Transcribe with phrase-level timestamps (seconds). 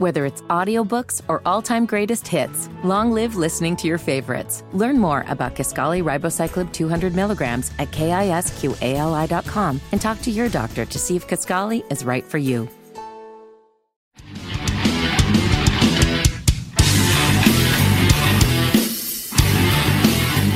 [0.00, 4.64] Whether it's audiobooks or all-time greatest hits, long live listening to your favorites.
[4.72, 10.98] Learn more about Kisqali Ribociclib 200 milligrams at kisqali.com and talk to your doctor to
[10.98, 12.66] see if Kisqali is right for you.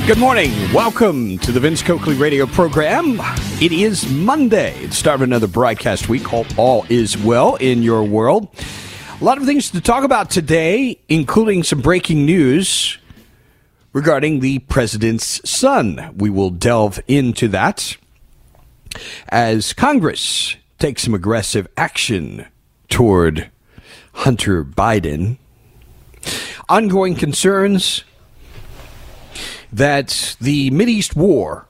[0.07, 0.49] Good morning.
[0.73, 3.19] Welcome to the Vince Coakley radio program.
[3.61, 6.23] It is Monday, the start of another broadcast week.
[6.23, 8.47] Hope all is well in your world.
[9.25, 12.99] A lot of things to talk about today, including some breaking news
[13.91, 16.13] regarding the president's son.
[16.15, 17.97] We will delve into that
[19.29, 22.45] as Congress takes some aggressive action
[22.87, 23.49] toward
[24.13, 25.39] Hunter Biden.
[26.69, 28.03] Ongoing concerns
[29.73, 31.67] that the East war,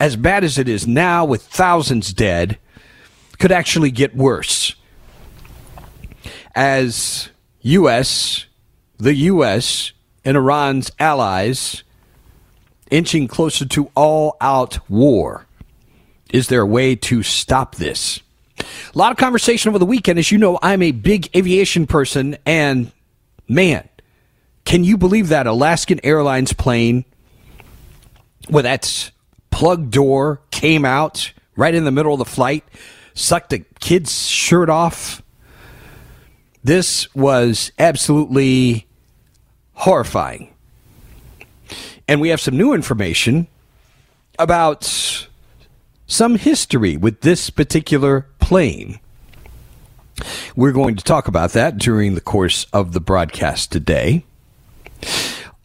[0.00, 2.56] as bad as it is now with thousands dead,
[3.38, 4.74] could actually get worse.
[6.54, 7.28] As
[7.60, 8.46] U.S.,
[8.98, 9.92] the U.S.,
[10.24, 11.84] and Iran's allies
[12.90, 15.46] inching closer to all out war.
[16.30, 18.20] Is there a way to stop this?
[18.58, 18.64] A
[18.98, 20.18] lot of conversation over the weekend.
[20.18, 22.92] As you know, I'm a big aviation person, and
[23.48, 23.88] man,
[24.64, 27.04] can you believe that Alaskan Airlines plane
[28.48, 29.10] where that
[29.50, 32.64] plug door came out right in the middle of the flight,
[33.14, 35.22] sucked a kid's shirt off.
[36.68, 38.86] This was absolutely
[39.72, 40.52] horrifying.
[42.06, 43.46] And we have some new information
[44.38, 45.26] about
[46.06, 49.00] some history with this particular plane.
[50.56, 54.26] We're going to talk about that during the course of the broadcast today.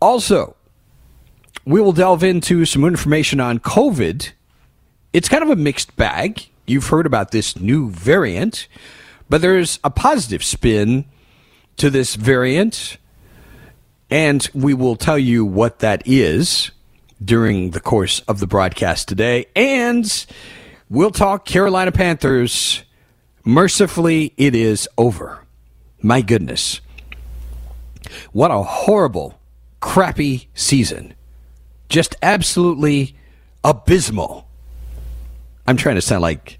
[0.01, 0.55] Also,
[1.65, 4.31] we will delve into some information on COVID.
[5.11, 6.47] It's kind of a mixed bag.
[6.65, 8.69] You've heard about this new variant,
[9.29, 11.05] but there's a positive spin
[11.77, 12.97] to this variant,
[14.09, 16.71] and we will tell you what that is
[17.23, 19.45] during the course of the broadcast today.
[19.55, 20.25] And
[20.89, 22.83] we'll talk Carolina Panthers.
[23.45, 25.39] Mercifully, it is over.
[26.01, 26.81] My goodness.
[28.31, 29.39] What a horrible,
[29.79, 31.13] crappy season
[31.93, 33.15] just absolutely
[33.63, 34.47] abysmal.
[35.67, 36.57] I'm trying to sound like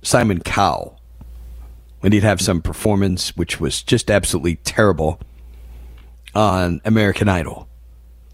[0.00, 0.98] Simon Cowell
[2.02, 5.20] when he'd have some performance which was just absolutely terrible
[6.34, 7.68] on American Idol.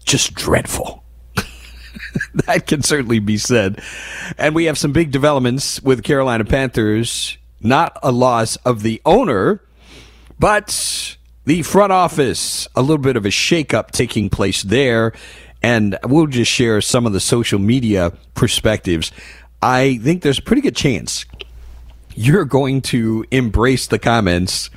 [0.03, 1.03] Just dreadful.
[2.33, 3.81] that can certainly be said.
[4.37, 7.37] And we have some big developments with Carolina Panthers.
[7.61, 9.61] Not a loss of the owner,
[10.39, 12.67] but the front office.
[12.75, 15.13] A little bit of a shakeup taking place there
[15.61, 19.11] and we'll just share some of the social media perspectives.
[19.61, 21.25] I think there's a pretty good chance
[22.19, 24.69] you're going to embrace the comments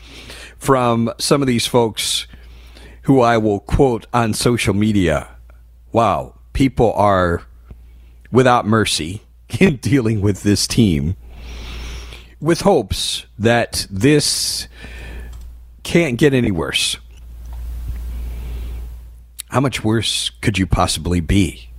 [0.58, 2.28] from some of these folks
[3.02, 5.26] who I will quote on social media.
[5.90, 7.42] Wow, people are
[8.30, 9.22] without mercy
[9.58, 11.16] in dealing with this team
[12.40, 14.68] with hopes that this
[15.82, 16.96] can't get any worse.
[19.48, 21.70] How much worse could you possibly be?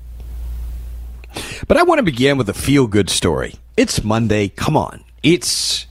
[1.69, 3.55] But I want to begin with a feel good story.
[3.77, 4.49] It's Monday.
[4.49, 5.05] Come on.
[5.23, 5.87] It's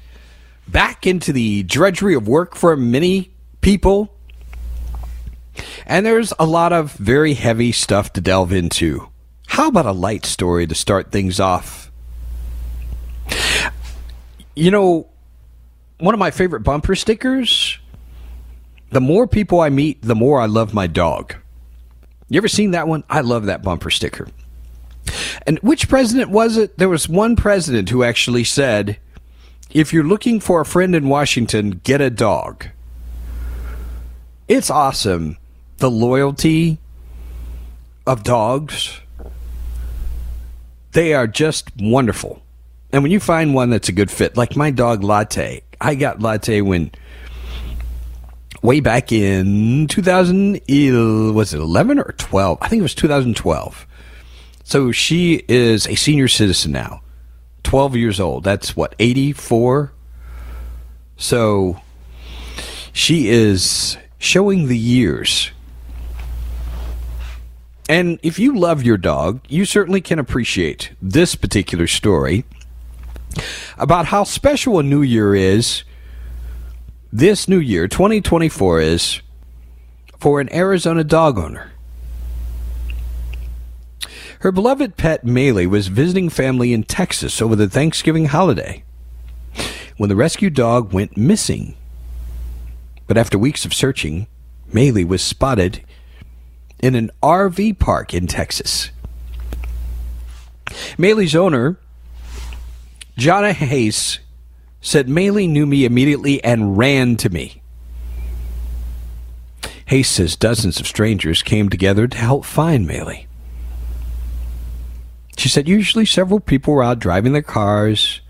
[0.69, 4.15] back into the drudgery of work for many people.
[5.87, 9.09] And there's a lot of very heavy stuff to delve into.
[9.49, 11.91] How about a light story to start things off?
[14.55, 15.09] You know,
[15.99, 17.79] one of my favorite bumper stickers
[18.93, 21.35] the more people I meet, the more I love my dog.
[22.29, 23.05] You ever seen that one?
[23.09, 24.29] I love that bumper sticker.
[25.47, 26.77] And which president was it?
[26.77, 28.99] There was one president who actually said,
[29.73, 32.67] if you're looking for a friend in Washington, get a dog.
[34.49, 35.39] It's awesome.
[35.79, 36.79] The loyalty
[38.07, 39.01] of dogs,
[40.93, 42.43] they are just wonderful.
[42.93, 46.21] And when you find one that's a good fit, like my dog Latte, I got
[46.21, 46.91] Latte when
[48.61, 50.61] way back in 2000,
[51.35, 52.59] was it 11 or 12?
[52.61, 53.87] I think it was 2012.
[54.65, 57.02] So she is a senior citizen now,
[57.73, 58.45] 12 years old.
[58.45, 59.95] That's what, 84?
[61.17, 61.81] So
[62.93, 65.53] she is showing the years.
[67.89, 72.45] And if you love your dog, you certainly can appreciate this particular story
[73.79, 75.85] about how special a new year is
[77.11, 79.23] this new year, 2024, is
[80.19, 81.72] for an Arizona dog owner.
[84.43, 88.83] Her beloved pet Maylee was visiting family in Texas over the Thanksgiving holiday
[89.99, 91.77] when the rescue dog went missing.
[93.07, 94.27] But after weeks of searching,
[94.73, 95.85] Maylee was spotted
[96.81, 98.91] in an RV park in Texas.
[100.99, 101.79] Maylee's owner,
[103.17, 104.19] Jonna Hayes,
[104.81, 107.63] said Maylee knew me immediately and ran to me.
[109.87, 113.27] Hayes says dozens of strangers came together to help find Maylee.
[115.43, 118.21] She said usually several people were out driving their cars,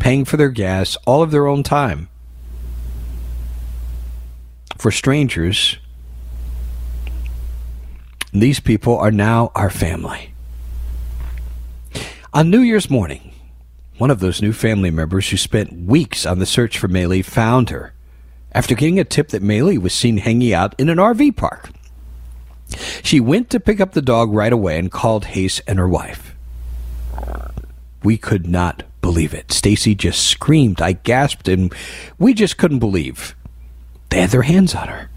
[0.00, 2.08] paying for their gas, all of their own time.
[4.78, 5.76] For strangers,
[8.32, 10.32] these people are now our family.
[12.32, 13.34] On New Year's morning,
[13.98, 17.68] one of those new family members who spent weeks on the search for Maylee found
[17.68, 17.92] her
[18.52, 21.68] after getting a tip that Maylee was seen hanging out in an RV park.
[23.02, 26.34] She went to pick up the dog right away and called Hayes and her wife.
[28.02, 29.52] We could not believe it.
[29.52, 30.80] Stacy just screamed.
[30.80, 31.72] I gasped and
[32.18, 33.34] we just couldn't believe
[34.10, 35.08] they had their hands on her.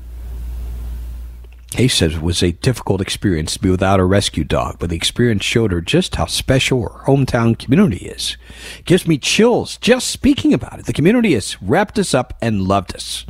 [1.76, 4.96] Hayes says it was a difficult experience to be without a rescue dog, but the
[4.96, 8.38] experience showed her just how special her hometown community is.
[8.80, 10.86] It gives me chills just speaking about it.
[10.86, 13.26] The community has wrapped us up and loved us.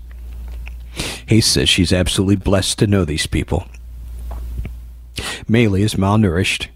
[1.26, 3.66] Hayes says she's absolutely blessed to know these people.
[5.50, 6.68] Maylee is malnourished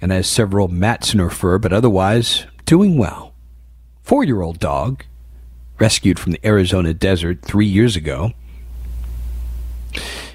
[0.00, 3.34] and has several mats in her fur, but otherwise doing well.
[4.02, 5.04] Four year old dog,
[5.78, 8.32] rescued from the Arizona desert three years ago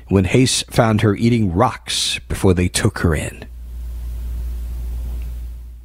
[0.08, 3.46] when Hayes found her eating rocks before they took her in.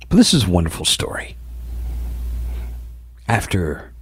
[0.08, 1.36] But this is a wonderful story.
[3.28, 3.92] After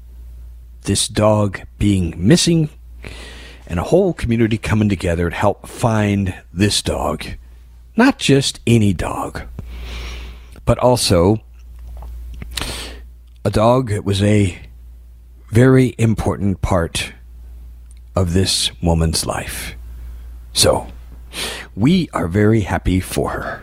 [0.83, 2.71] this dog being missing
[3.67, 7.25] and a whole community coming together to help find this dog,
[7.97, 9.43] not just any dog,
[10.65, 11.43] but also
[13.45, 14.59] a dog that was a
[15.51, 17.13] very important part
[18.15, 19.75] of this woman's life.
[20.53, 20.89] So,
[21.75, 23.63] we are very happy for her.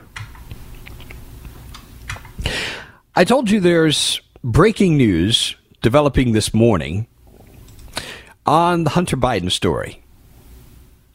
[3.16, 7.08] I told you there's breaking news developing this morning
[8.46, 10.03] on the Hunter Biden story.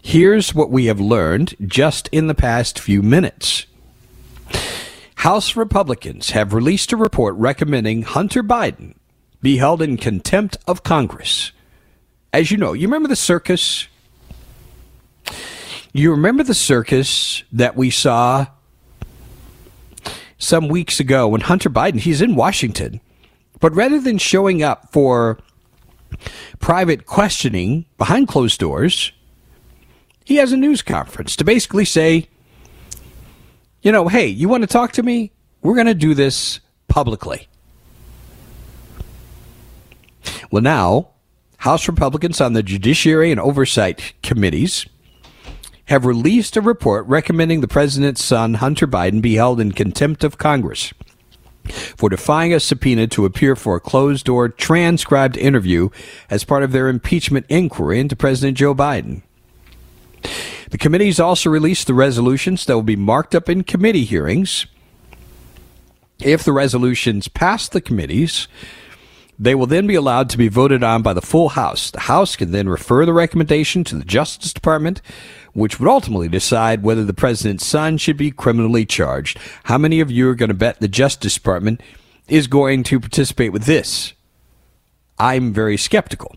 [0.08, 3.66] Here's what we have learned just in the past few minutes.
[5.16, 8.94] House Republicans have released a report recommending Hunter Biden
[9.42, 11.52] be held in contempt of Congress.
[12.32, 13.86] As you know, you remember the circus
[15.92, 18.46] you remember the circus that we saw
[20.38, 23.02] some weeks ago when Hunter Biden, he's in Washington,
[23.60, 25.38] but rather than showing up for
[26.60, 29.12] private questioning behind closed doors,
[30.28, 32.28] he has a news conference to basically say,
[33.80, 35.32] you know, hey, you want to talk to me?
[35.62, 37.48] We're going to do this publicly.
[40.50, 41.12] Well, now,
[41.56, 44.84] House Republicans on the Judiciary and Oversight Committees
[45.86, 50.36] have released a report recommending the president's son, Hunter Biden, be held in contempt of
[50.36, 50.92] Congress
[51.96, 55.88] for defying a subpoena to appear for a closed door transcribed interview
[56.28, 59.22] as part of their impeachment inquiry into President Joe Biden.
[60.70, 64.66] The committees also released the resolutions that will be marked up in committee hearings.
[66.20, 68.48] If the resolutions pass the committees,
[69.38, 71.90] they will then be allowed to be voted on by the full House.
[71.90, 75.00] The House can then refer the recommendation to the Justice Department,
[75.52, 79.38] which would ultimately decide whether the president's son should be criminally charged.
[79.64, 81.80] How many of you are going to bet the Justice Department
[82.26, 84.12] is going to participate with this?
[85.20, 86.34] I'm very skeptical.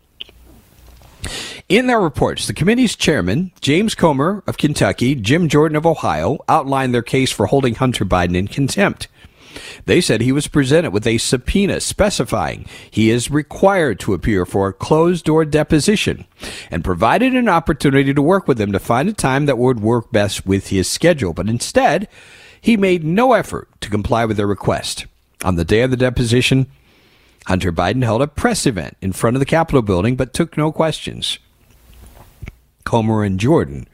[1.69, 6.93] In their reports, the committee's chairman, James Comer of Kentucky, Jim Jordan of Ohio, outlined
[6.93, 9.07] their case for holding Hunter Biden in contempt.
[9.85, 14.67] They said he was presented with a subpoena specifying he is required to appear for
[14.67, 16.25] a closed door deposition
[16.69, 20.11] and provided an opportunity to work with him to find a time that would work
[20.11, 21.33] best with his schedule.
[21.33, 22.07] But instead,
[22.59, 25.05] he made no effort to comply with their request.
[25.43, 26.67] On the day of the deposition,
[27.47, 30.71] Hunter Biden held a press event in front of the Capitol building but took no
[30.71, 31.39] questions.
[32.83, 33.87] Comer and Jordan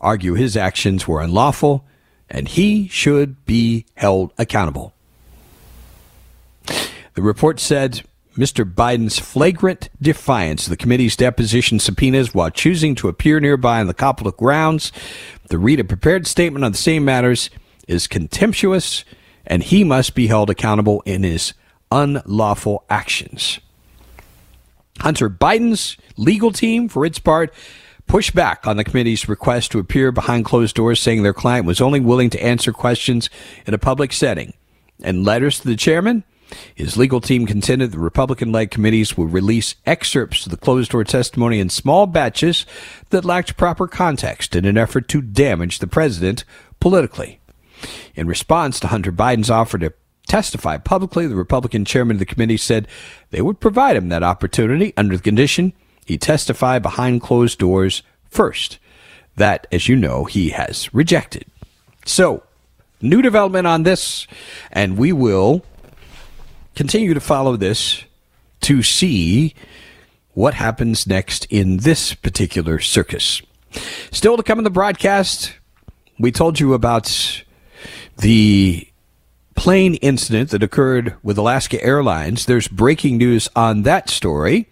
[0.00, 1.84] argue his actions were unlawful
[2.30, 4.94] and he should be held accountable.
[6.66, 8.02] The report said
[8.36, 8.70] Mr.
[8.70, 13.94] Biden's flagrant defiance of the committee's deposition subpoenas while choosing to appear nearby on the
[13.94, 14.92] Capitol grounds
[15.50, 17.50] to read a prepared statement on the same matters
[17.88, 19.04] is contemptuous,
[19.46, 21.54] and he must be held accountable in his
[21.90, 23.60] unlawful actions.
[25.00, 27.54] Hunter Biden's legal team, for its part,
[28.06, 31.80] pushed back on the committee's request to appear behind closed doors, saying their client was
[31.80, 33.30] only willing to answer questions
[33.66, 34.54] in a public setting.
[35.00, 36.24] In letters to the chairman,
[36.74, 41.04] His legal team contended the Republican led committees would release excerpts of the closed door
[41.04, 42.66] testimony in small batches
[43.10, 46.44] that lacked proper context in an effort to damage the president
[46.80, 47.40] politically.
[48.14, 49.92] In response to Hunter Biden's offer to
[50.28, 52.86] testify publicly, the Republican chairman of the committee said
[53.30, 55.72] they would provide him that opportunity under the condition
[56.08, 58.78] he testify behind closed doors first.
[59.36, 61.44] That, as you know, he has rejected.
[62.06, 62.44] So,
[63.02, 64.26] new development on this,
[64.72, 65.62] and we will
[66.74, 68.04] continue to follow this
[68.62, 69.54] to see
[70.32, 73.42] what happens next in this particular circus.
[74.10, 75.52] Still to come in the broadcast,
[76.18, 77.44] we told you about
[78.16, 78.87] the
[79.58, 82.46] plane incident that occurred with Alaska Airlines.
[82.46, 84.68] There's breaking news on that story.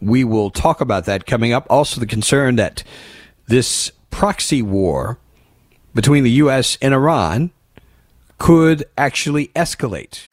[0.00, 1.66] We will talk about that coming up.
[1.68, 2.82] Also, the concern that
[3.46, 5.18] this proxy war
[5.94, 6.78] between the U.S.
[6.80, 7.50] and Iran
[8.38, 10.26] could actually escalate.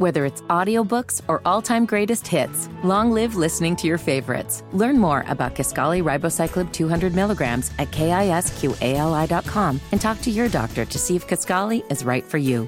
[0.00, 4.62] Whether it's audiobooks or all-time greatest hits, long live listening to your favorites.
[4.72, 10.98] Learn more about Kisqali Ribociclib 200 milligrams at kisqali.com and talk to your doctor to
[10.98, 12.66] see if Kisqali is right for you.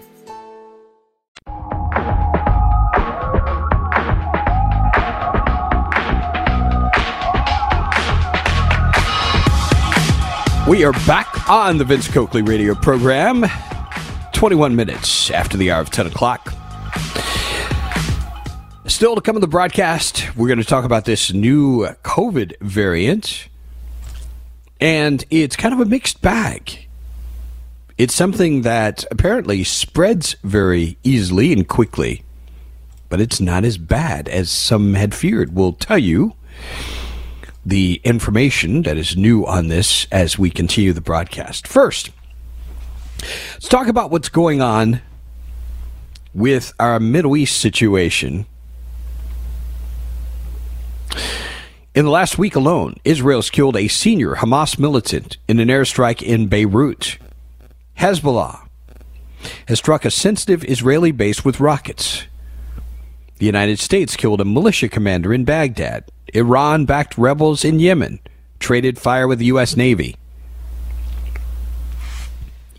[10.68, 13.46] We are back on the Vince Coakley radio program.
[14.34, 16.52] 21 minutes after the hour of 10 o'clock.
[18.86, 23.48] Still to come in the broadcast, we're going to talk about this new COVID variant.
[24.80, 26.88] And it's kind of a mixed bag.
[27.96, 32.24] It's something that apparently spreads very easily and quickly,
[33.08, 35.54] but it's not as bad as some had feared.
[35.54, 36.34] We'll tell you
[37.64, 41.68] the information that is new on this as we continue the broadcast.
[41.68, 42.10] First,
[43.52, 45.00] let's talk about what's going on
[46.34, 48.44] with our Middle East situation.
[51.94, 56.48] In the last week alone, Israel's killed a senior Hamas militant in an airstrike in
[56.48, 57.18] Beirut.
[57.98, 58.66] Hezbollah
[59.68, 62.24] has struck a sensitive Israeli base with rockets.
[63.38, 66.04] The United States killed a militia commander in Baghdad.
[66.32, 68.20] Iran backed rebels in Yemen,
[68.58, 69.76] traded fire with the U.S.
[69.76, 70.16] Navy.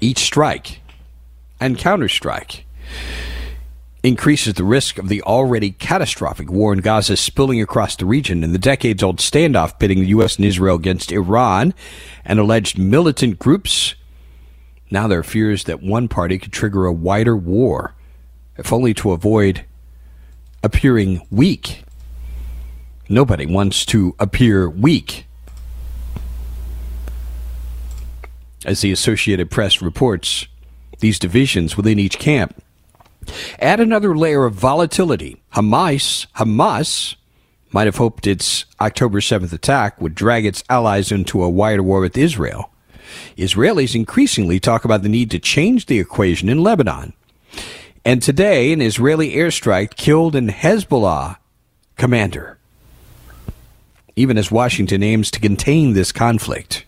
[0.01, 0.81] Each strike
[1.59, 2.63] and counterstrike
[4.03, 8.53] increases the risk of the already catastrophic war in Gaza spilling across the region and
[8.53, 10.35] the decades old standoff pitting the U.S.
[10.35, 11.73] and Israel against Iran
[12.25, 13.95] and alleged militant groups.
[14.91, 17.95] Now there are fears that one party could trigger a wider war,
[18.57, 19.65] if only to avoid
[20.61, 21.83] appearing weak.
[23.07, 25.27] Nobody wants to appear weak.
[28.65, 30.47] As the Associated Press reports,
[30.99, 32.61] these divisions within each camp
[33.59, 35.41] add another layer of volatility.
[35.53, 37.15] Hamas, Hamas
[37.71, 42.01] might have hoped its October 7th attack would drag its allies into a wider war
[42.01, 42.71] with Israel.
[43.37, 47.13] Israelis increasingly talk about the need to change the equation in Lebanon.
[48.05, 51.37] And today, an Israeli airstrike killed an Hezbollah
[51.95, 52.57] commander,
[54.15, 56.85] even as Washington aims to contain this conflict.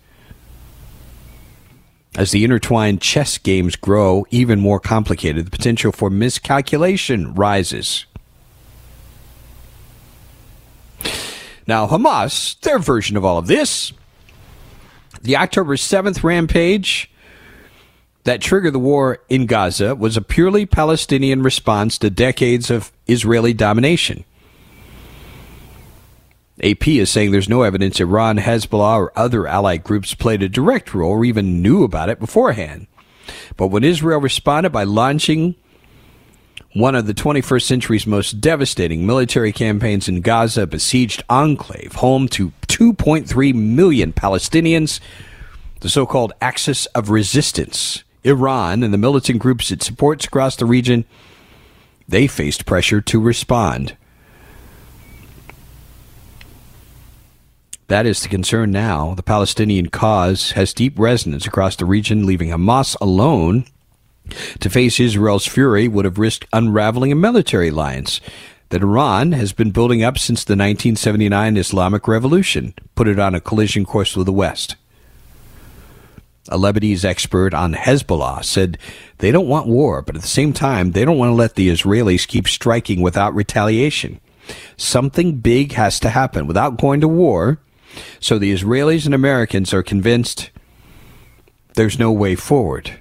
[2.17, 8.05] As the intertwined chess games grow even more complicated, the potential for miscalculation rises.
[11.67, 13.91] Now, Hamas, their version of all of this,
[15.21, 17.11] the October 7th rampage
[18.23, 23.53] that triggered the war in Gaza was a purely Palestinian response to decades of Israeli
[23.53, 24.23] domination.
[26.63, 30.93] AP is saying there's no evidence Iran, Hezbollah, or other allied groups played a direct
[30.93, 32.87] role or even knew about it beforehand.
[33.57, 35.55] But when Israel responded by launching
[36.73, 42.51] one of the 21st century's most devastating military campaigns in Gaza, besieged enclave, home to
[42.67, 44.99] 2.3 million Palestinians,
[45.81, 50.65] the so called Axis of Resistance, Iran, and the militant groups it supports across the
[50.65, 51.05] region,
[52.07, 53.95] they faced pressure to respond.
[57.87, 59.13] That is the concern now.
[59.13, 63.65] The Palestinian cause has deep resonance across the region, leaving Hamas alone
[64.59, 68.21] to face Israel's fury would have risked unraveling a military alliance
[68.69, 73.39] that Iran has been building up since the 1979 Islamic Revolution, put it on a
[73.39, 74.75] collision course with the West.
[76.49, 78.77] A Lebanese expert on Hezbollah said
[79.19, 81.69] they don't want war, but at the same time, they don't want to let the
[81.69, 84.19] Israelis keep striking without retaliation.
[84.77, 86.45] Something big has to happen.
[86.45, 87.59] Without going to war,
[88.19, 90.49] so the Israelis and Americans are convinced
[91.75, 92.99] there's no way forward.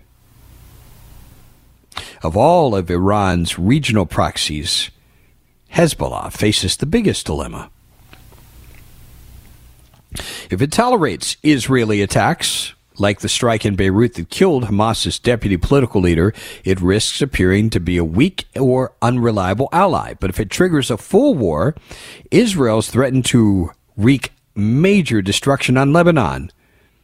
[2.22, 4.90] Of all of Iran's regional proxies,
[5.72, 7.70] Hezbollah faces the biggest dilemma.
[10.50, 16.00] If it tolerates Israeli attacks, like the strike in Beirut that killed Hamas's deputy political
[16.00, 16.32] leader,
[16.64, 20.14] it risks appearing to be a weak or unreliable ally.
[20.14, 21.74] But if it triggers a full war,
[22.30, 26.50] Israel's threatened to wreak major destruction on Lebanon,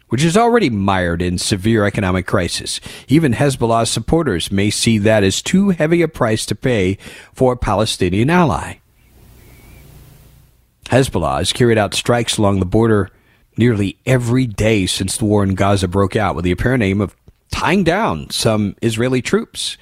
[0.09, 2.81] which is already mired in severe economic crisis.
[3.09, 6.99] Even Hezbollah's supporters may see that as too heavy a price to pay
[7.33, 8.79] for a Palestinian ally.
[10.87, 13.11] Hezbollah has carried out strikes along the border
[13.57, 17.15] nearly every day since the war in Gaza broke out with the apparent aim of
[17.53, 19.77] tying down some Israeli troops.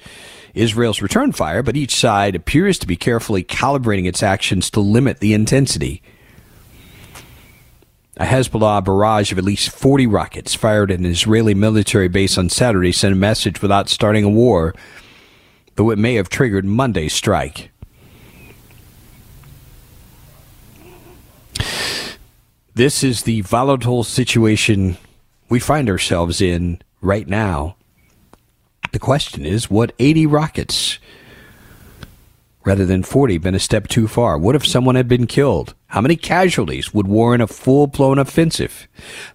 [0.53, 5.19] Israel's return fire, but each side appears to be carefully calibrating its actions to limit
[5.19, 6.01] the intensity.
[8.19, 12.49] A Hezbollah barrage of at least 40 rockets fired at an Israeli military base on
[12.49, 14.75] Saturday sent a message without starting a war,
[15.75, 17.71] though it may have triggered Monday's strike.
[22.75, 24.97] This is the volatile situation
[25.47, 27.77] we find ourselves in right now.
[28.91, 30.99] The question is what 80 rockets
[32.65, 34.37] rather than 40 been a step too far?
[34.37, 35.75] What if someone had been killed?
[35.87, 38.87] How many casualties would warrant a full blown offensive?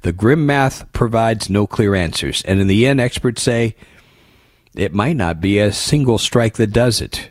[0.02, 3.76] The grim math provides no clear answers, and in the end, experts say
[4.74, 7.30] it might not be a single strike that does it.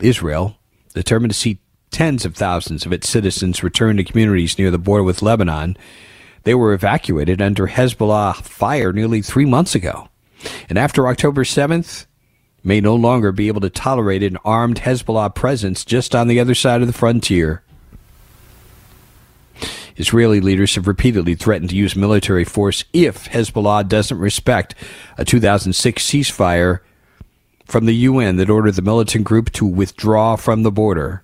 [0.00, 0.58] Israel,
[0.94, 5.04] determined to see tens of thousands of its citizens return to communities near the border
[5.04, 5.76] with Lebanon.
[6.42, 10.08] They were evacuated under Hezbollah fire nearly three months ago.
[10.68, 12.06] And after October 7th,
[12.64, 16.54] may no longer be able to tolerate an armed Hezbollah presence just on the other
[16.54, 17.62] side of the frontier.
[19.96, 24.74] Israeli leaders have repeatedly threatened to use military force if Hezbollah doesn't respect
[25.16, 26.80] a 2006 ceasefire
[27.64, 31.22] from the UN that ordered the militant group to withdraw from the border.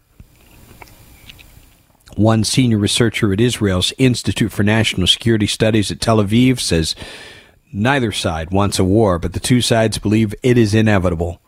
[2.16, 6.94] One senior researcher at Israel's Institute for National Security Studies at Tel Aviv says
[7.72, 11.40] neither side wants a war, but the two sides believe it is inevitable.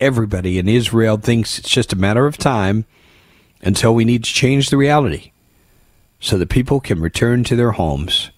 [0.00, 2.84] Everybody in Israel thinks it's just a matter of time
[3.62, 5.32] until we need to change the reality
[6.20, 8.30] so that people can return to their homes.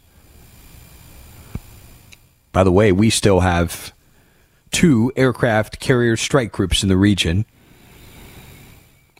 [2.53, 3.93] By the way, we still have
[4.71, 7.45] two aircraft carrier strike groups in the region.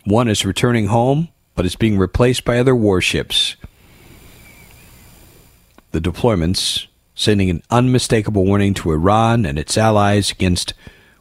[0.05, 3.57] One is returning home, but is being replaced by other warships.
[5.93, 10.75] The deployments sending an unmistakable warning to Iran and its allies against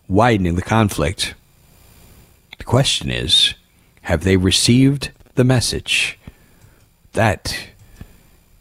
[0.08, 1.34] widening the conflict.
[2.60, 3.56] The question is
[4.02, 6.20] have they received the message?
[7.14, 7.70] That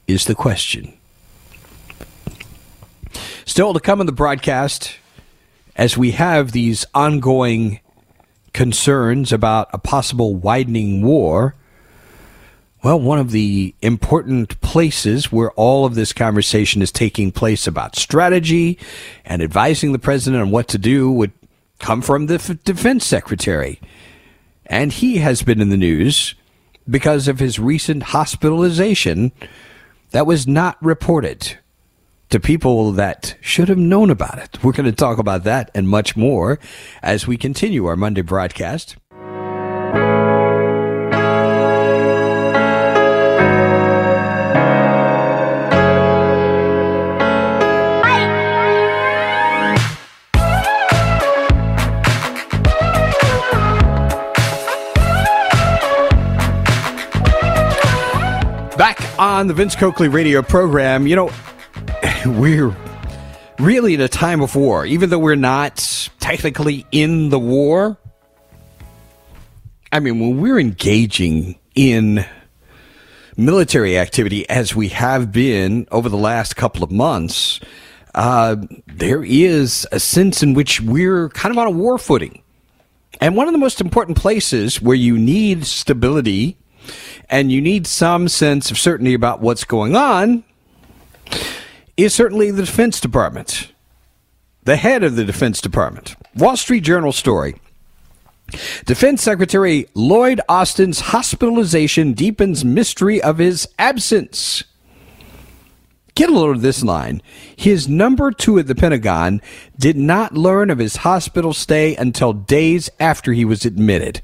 [0.06, 0.94] is the question.
[3.44, 4.96] Still to come in the broadcast,
[5.76, 7.80] as we have these ongoing
[8.52, 11.54] concerns about a possible widening war,
[12.84, 17.96] well, one of the important places where all of this conversation is taking place about
[17.96, 18.78] strategy
[19.24, 21.32] and advising the president on what to do would
[21.78, 23.80] come from the F- defense secretary.
[24.66, 26.34] And he has been in the news
[26.86, 29.32] because of his recent hospitalization
[30.10, 31.56] that was not reported
[32.28, 34.62] to people that should have known about it.
[34.62, 36.58] We're going to talk about that and much more
[37.02, 38.96] as we continue our Monday broadcast.
[59.34, 61.28] On the Vince Coakley radio program, you know,
[62.38, 62.72] we're
[63.58, 67.98] really in a time of war, even though we're not technically in the war.
[69.90, 72.24] I mean, when we're engaging in
[73.36, 77.58] military activity as we have been over the last couple of months,
[78.14, 78.54] uh,
[78.86, 82.40] there is a sense in which we're kind of on a war footing.
[83.20, 86.56] And one of the most important places where you need stability
[87.34, 90.44] and you need some sense of certainty about what's going on,
[91.96, 93.72] is certainly the Defense Department.
[94.62, 96.14] The head of the Defense Department.
[96.36, 97.56] Wall Street Journal story.
[98.84, 104.62] Defense Secretary Lloyd Austin's hospitalization deepens mystery of his absence.
[106.14, 107.20] Get a load of this line.
[107.56, 109.42] His number two at the Pentagon
[109.76, 114.20] did not learn of his hospital stay until days after he was admitted.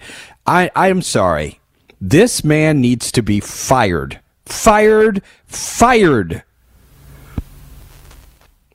[0.46, 1.59] I, I am sorry.
[2.00, 4.20] This man needs to be fired.
[4.46, 5.22] Fired.
[5.46, 6.42] Fired.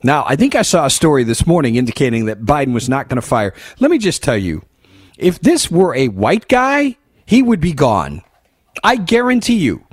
[0.03, 3.19] Now, I think I saw a story this morning indicating that Biden was not going
[3.19, 3.55] to fire.
[3.79, 4.63] Let me just tell you,
[5.17, 8.21] if this were a white guy, he would be gone.
[8.83, 9.87] I guarantee you.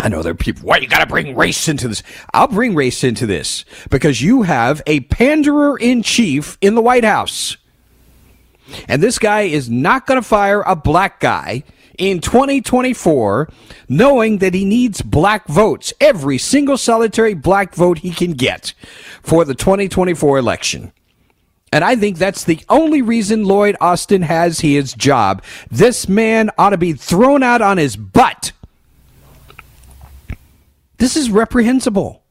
[0.00, 2.02] I know there are people, why you got to bring race into this?
[2.32, 7.04] I'll bring race into this because you have a panderer in chief in the White
[7.04, 7.58] House.
[8.86, 11.64] And this guy is not going to fire a black guy
[11.98, 13.48] in 2024,
[13.88, 18.72] knowing that he needs black votes, every single solitary black vote he can get
[19.22, 20.92] for the 2024 election.
[21.70, 25.42] And I think that's the only reason Lloyd Austin has his job.
[25.70, 28.52] This man ought to be thrown out on his butt.
[30.96, 32.22] This is reprehensible.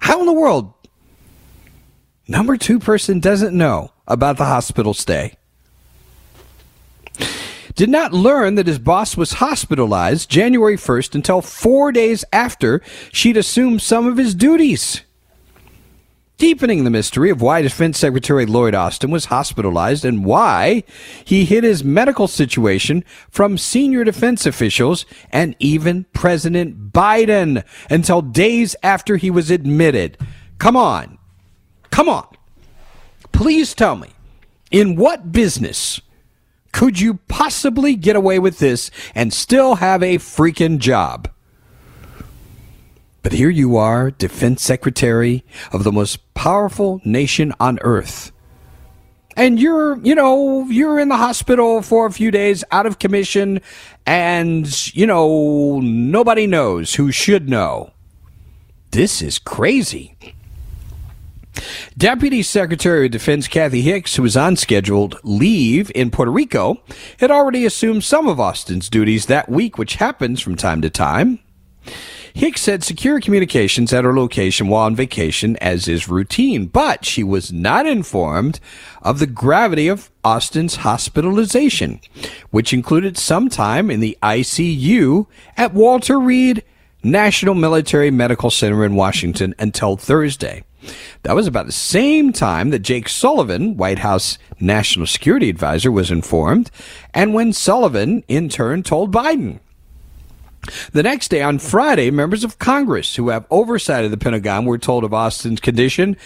[0.00, 0.72] How in the world?
[2.28, 5.34] Number two person doesn't know about the hospital stay
[7.78, 13.36] did not learn that his boss was hospitalized January 1st until four days after she'd
[13.36, 15.02] assumed some of his duties.
[16.38, 20.82] Deepening the mystery of why Defense Secretary Lloyd Austin was hospitalized and why
[21.24, 28.74] he hid his medical situation from senior defense officials and even President Biden until days
[28.82, 30.18] after he was admitted.
[30.58, 31.16] Come on.
[31.92, 32.26] Come on.
[33.30, 34.08] Please tell me,
[34.72, 36.00] in what business
[36.72, 41.28] could you possibly get away with this and still have a freaking job?
[43.22, 48.32] But here you are, defense secretary of the most powerful nation on earth.
[49.36, 53.60] And you're, you know, you're in the hospital for a few days out of commission
[54.06, 57.92] and, you know, nobody knows who should know.
[58.90, 60.16] This is crazy.
[61.96, 66.82] Deputy Secretary of Defense Kathy Hicks, who was on scheduled leave in Puerto Rico,
[67.18, 71.40] had already assumed some of Austin's duties that week, which happens from time to time.
[72.34, 77.24] Hicks said secure communications at her location while on vacation, as is routine, but she
[77.24, 78.60] was not informed
[79.02, 82.00] of the gravity of Austin's hospitalization,
[82.50, 86.62] which included some time in the ICU at Walter Reed
[87.02, 90.62] National Military Medical Center in Washington until Thursday.
[91.22, 96.10] That was about the same time that Jake Sullivan, White House National Security Advisor, was
[96.10, 96.70] informed,
[97.12, 99.60] and when Sullivan, in turn, told Biden.
[100.92, 104.78] The next day, on Friday, members of Congress who have oversight of the Pentagon were
[104.78, 106.16] told of Austin's condition,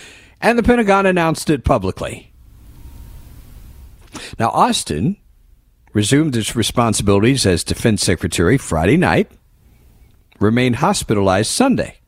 [0.41, 2.33] and the Pentagon announced it publicly.
[4.39, 5.17] Now, Austin
[5.93, 9.31] resumed his responsibilities as Defense Secretary Friday night,
[10.41, 11.99] remained hospitalized Sunday.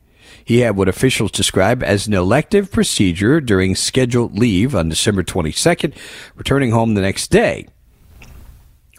[0.45, 5.95] He had what officials describe as an elective procedure during scheduled leave on December 22nd,
[6.35, 7.67] returning home the next day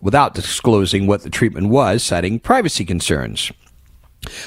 [0.03, 3.53] without disclosing what the treatment was, citing privacy concerns.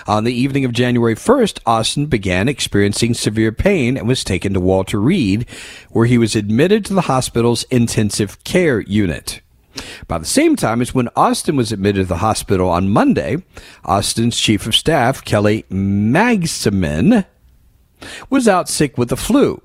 [0.08, 4.60] On the evening of January 1st, Austin began experiencing severe pain and was taken to
[4.60, 5.46] Walter Reed,
[5.90, 9.42] where he was admitted to the hospital's intensive care unit.
[10.08, 13.44] By the same time as when Austin was admitted to the hospital on Monday,
[13.86, 17.26] Austin's chief of staff, Kelly Magsamen,
[18.30, 19.62] was out sick with the flu,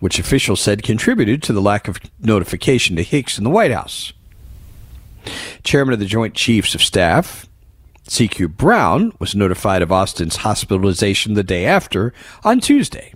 [0.00, 4.12] which officials said contributed to the lack of notification to Hicks in the White House.
[5.62, 7.48] Chairman of the Joint Chiefs of Staff,
[8.08, 12.12] CQ Brown, was notified of Austin's hospitalization the day after
[12.44, 13.12] on Tuesday.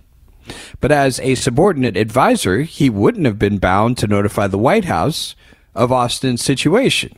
[0.79, 5.35] But as a subordinate advisor, he wouldn't have been bound to notify the White House
[5.75, 7.17] of Austin's situation.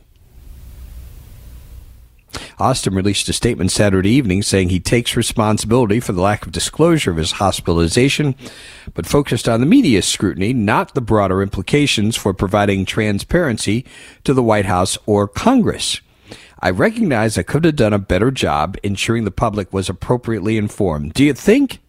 [2.58, 7.10] Austin released a statement Saturday evening saying he takes responsibility for the lack of disclosure
[7.10, 8.34] of his hospitalization,
[8.94, 13.84] but focused on the media's scrutiny, not the broader implications for providing transparency
[14.22, 16.00] to the White House or Congress.
[16.60, 21.12] I recognize I could have done a better job ensuring the public was appropriately informed.
[21.12, 21.80] Do you think?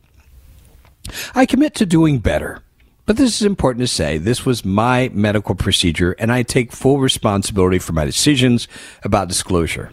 [1.34, 2.62] I commit to doing better.
[3.06, 4.18] But this is important to say.
[4.18, 8.68] This was my medical procedure, and I take full responsibility for my decisions
[9.04, 9.92] about disclosure.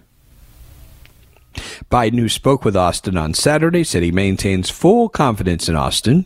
[1.90, 6.24] Biden, who spoke with Austin on Saturday, said he maintains full confidence in Austin.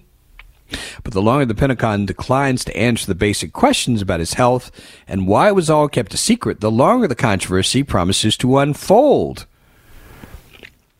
[1.03, 4.71] But the longer the Pentagon declines to answer the basic questions about his health
[5.07, 9.47] and why it was all kept a secret, the longer the controversy promises to unfold.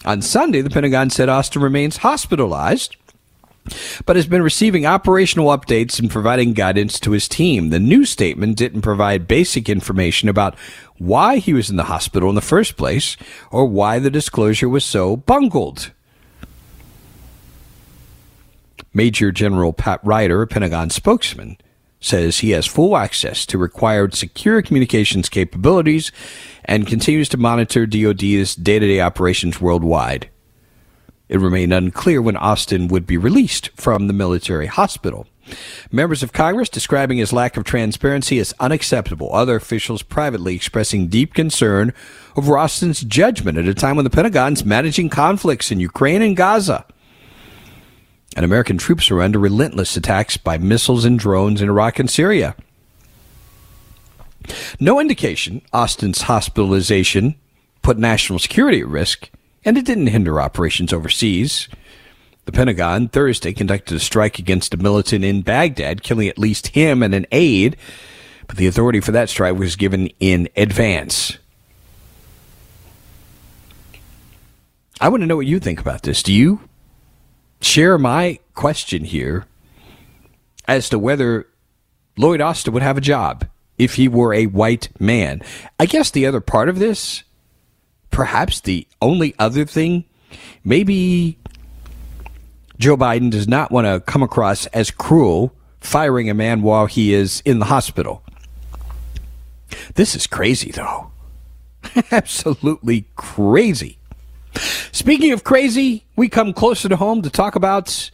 [0.05, 2.97] On Sunday, the Pentagon said Austin remains hospitalized
[4.05, 7.71] but has been receiving operational updates and providing guidance to his team.
[7.71, 10.57] The new statement didn't provide basic information about
[10.99, 13.17] why he was in the hospital in the first place
[13.51, 15.93] or why the disclosure was so bungled.
[18.95, 21.59] Major General Pat Ryder, a Pentagon spokesman,
[22.01, 26.13] says he has full access to required secure communications capabilities
[26.65, 30.31] and continues to monitor DoD's day to day operations worldwide.
[31.29, 35.27] It remained unclear when Austin would be released from the military hospital.
[35.93, 39.33] Members of Congress describing his lack of transparency as unacceptable.
[39.33, 41.93] Other officials privately expressing deep concern
[42.37, 46.85] over Austin's judgment at a time when the Pentagon's managing conflicts in Ukraine and Gaza.
[48.35, 52.55] And American troops are under relentless attacks by missiles and drones in Iraq and Syria.
[54.79, 57.37] No indication Austin's hospitalization
[57.83, 59.31] put national security at risk,
[59.67, 61.69] and it didn't hinder operations overseas.
[62.47, 67.03] The Pentagon Thursday conducted a strike against a militant in Baghdad, killing at least him
[67.03, 67.77] and an aide,
[68.47, 71.39] but the authority for that strike was given in advance.
[75.01, 76.23] I want to know what you think about this.
[76.23, 76.61] Do you
[77.61, 79.47] share my question here
[80.69, 81.49] as to whether
[82.17, 85.43] Lloyd Austin would have a job if he were a white man?
[85.81, 87.25] I guess the other part of this,
[88.17, 90.03] perhaps the only other thing,
[90.65, 91.37] maybe
[92.79, 97.13] Joe Biden does not want to come across as cruel firing a man while he
[97.13, 98.23] is in the hospital.
[99.97, 101.11] This is crazy, though.
[102.11, 103.99] Absolutely crazy.
[104.93, 108.11] Speaking of crazy, we come closer to home to talk about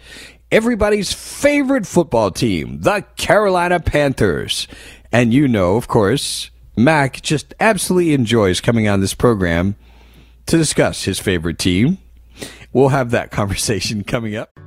[0.50, 4.66] everybody's favorite football team, the Carolina Panthers.
[5.12, 9.76] And you know, of course, Mac just absolutely enjoys coming on this program
[10.46, 11.98] to discuss his favorite team.
[12.72, 14.58] We'll have that conversation coming up.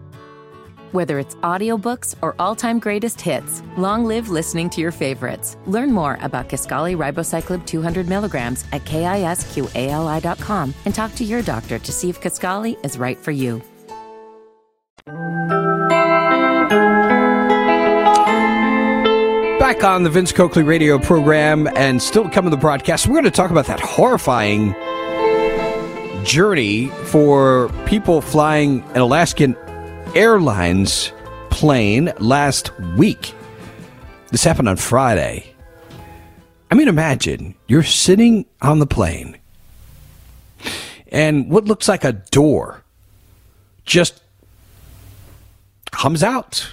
[0.92, 5.58] Whether it's audiobooks or all-time greatest hits, long live listening to your favorites.
[5.66, 11.92] Learn more about Kisqali Ribociclib 200 milligrams at kisqali.com and talk to your doctor to
[11.92, 13.62] see if Kisqali is right for you.
[19.60, 23.26] Back on the Vince Coakley radio program and still coming to the broadcast, we're going
[23.26, 24.74] to talk about that horrifying
[26.26, 29.56] journey for people flying an Alaskan
[30.16, 31.14] Airlines
[31.52, 33.34] plane last week.
[34.32, 35.54] This happened on Friday.
[36.72, 39.38] I mean, imagine you're sitting on the plane
[41.10, 42.84] and what looks like a door
[43.86, 44.22] just
[45.92, 46.68] comes out,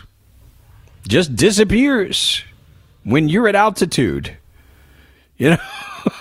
[1.07, 2.43] just disappears
[3.05, 4.37] when you're at altitude.
[5.37, 5.59] You know,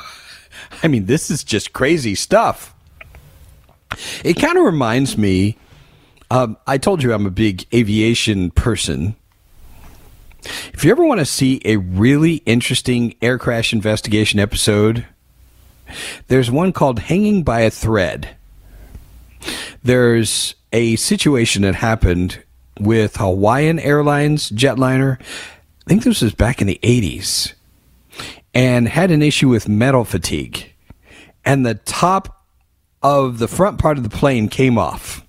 [0.84, 2.76] I mean, this is just crazy stuff.
[4.24, 5.58] It kind of reminds me.
[6.30, 9.16] Um, I told you I'm a big aviation person.
[10.74, 15.06] If you ever want to see a really interesting air crash investigation episode,
[16.28, 18.36] there's one called Hanging by a Thread.
[19.84, 22.42] There's a situation that happened
[22.80, 25.20] with Hawaiian Airlines jetliner.
[25.20, 27.54] I think this was back in the 80s
[28.54, 30.72] and had an issue with metal fatigue.
[31.44, 32.41] And the top
[33.02, 35.26] of the front part of the plane came off.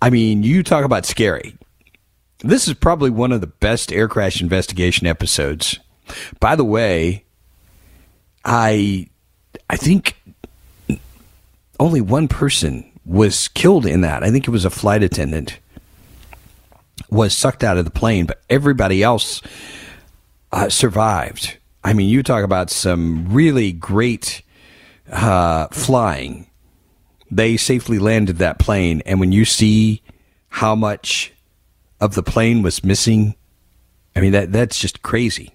[0.00, 1.56] I mean, you talk about scary.
[2.40, 5.78] This is probably one of the best air crash investigation episodes.
[6.38, 7.24] By the way,
[8.44, 9.08] I
[9.68, 10.16] I think
[11.78, 14.22] only one person was killed in that.
[14.22, 15.58] I think it was a flight attendant
[17.10, 19.42] was sucked out of the plane, but everybody else
[20.52, 21.58] uh, survived.
[21.82, 24.42] I mean, you talk about some really great
[25.10, 26.46] uh, flying.
[27.30, 30.02] They safely landed that plane, and when you see
[30.48, 31.32] how much
[32.00, 33.36] of the plane was missing,
[34.16, 35.54] I mean that that's just crazy.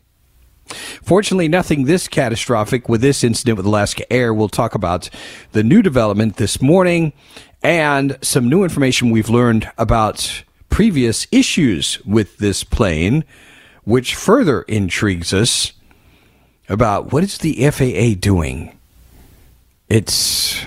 [0.68, 4.34] Fortunately, nothing this catastrophic with this incident with Alaska Air.
[4.34, 5.10] We'll talk about
[5.52, 7.14] the new development this morning
[7.62, 13.24] and some new information we've learned about previous issues with this plane,
[13.84, 15.74] which further intrigues us
[16.68, 18.78] about what is the FAA doing.
[19.90, 20.64] It's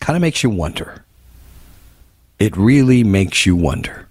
[0.00, 1.04] kind of makes you wonder.
[2.38, 4.08] It really makes you wonder.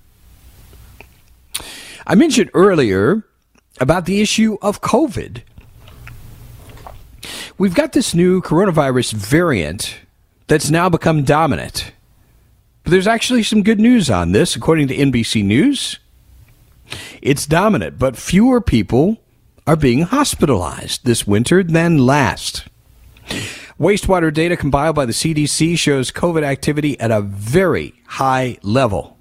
[2.08, 3.24] I mentioned earlier
[3.80, 5.42] about the issue of COVID.
[7.58, 9.98] We've got this new coronavirus variant
[10.48, 11.92] that's now become dominant.
[12.84, 16.00] But there's actually some good news on this, according to NBC News.
[17.22, 19.22] It's dominant, but fewer people
[19.66, 22.66] are being hospitalized this winter than last.
[23.80, 29.18] Wastewater data compiled by the CDC shows COVID activity at a very high level.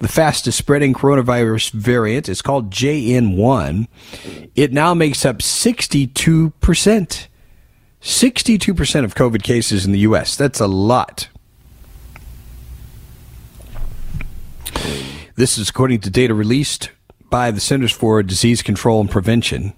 [0.00, 3.88] The fastest spreading coronavirus variant is called JN1.
[4.54, 7.28] It now makes up 62%.
[8.02, 10.36] 62% of COVID cases in the U.S.
[10.36, 11.28] That's a lot.
[15.36, 16.90] This is according to data released
[17.30, 19.72] by the Centers for Disease Control and Prevention.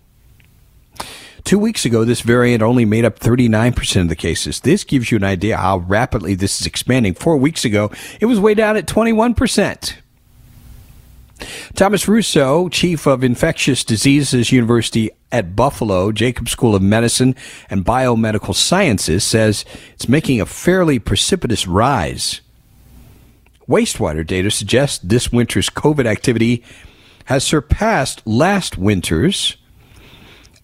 [1.47, 4.59] Two weeks ago, this variant only made up 39% of the cases.
[4.59, 7.15] This gives you an idea how rapidly this is expanding.
[7.15, 9.95] Four weeks ago, it was way down at 21%.
[11.75, 17.37] Thomas Russo, chief of infectious diseases University at Buffalo, Jacobs School of Medicine
[17.71, 22.41] and Biomedical Sciences, says it's making a fairly precipitous rise.
[23.69, 26.65] Wastewater data suggests this winter's COVID activity
[27.27, 29.57] has surpassed last winter's,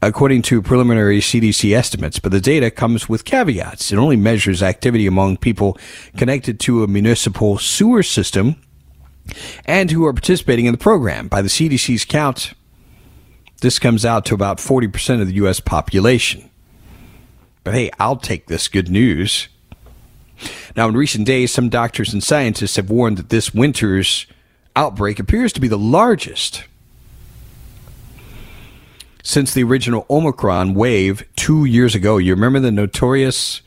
[0.02, 3.92] according to preliminary CDC estimates, but the data comes with caveats.
[3.92, 5.78] It only measures activity among people
[6.16, 8.56] connected to a municipal sewer system
[9.64, 11.28] and who are participating in the program.
[11.28, 12.52] By the CDC's count,
[13.60, 15.60] this comes out to about 40% of the U.S.
[15.60, 16.50] population.
[17.62, 19.48] But hey, I'll take this good news.
[20.74, 24.26] Now, in recent days, some doctors and scientists have warned that this winter's
[24.74, 26.64] outbreak appears to be the largest
[29.22, 32.18] since the original Omicron wave two years ago.
[32.18, 33.62] You remember the notorious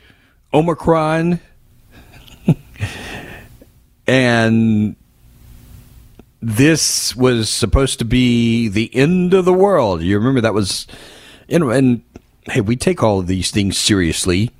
[0.53, 1.39] Omicron?
[4.07, 4.95] and
[6.41, 10.01] this was supposed to be the end of the world.
[10.01, 10.85] You remember that was,
[11.47, 12.03] you know, and
[12.49, 14.51] hey, we take all of these things seriously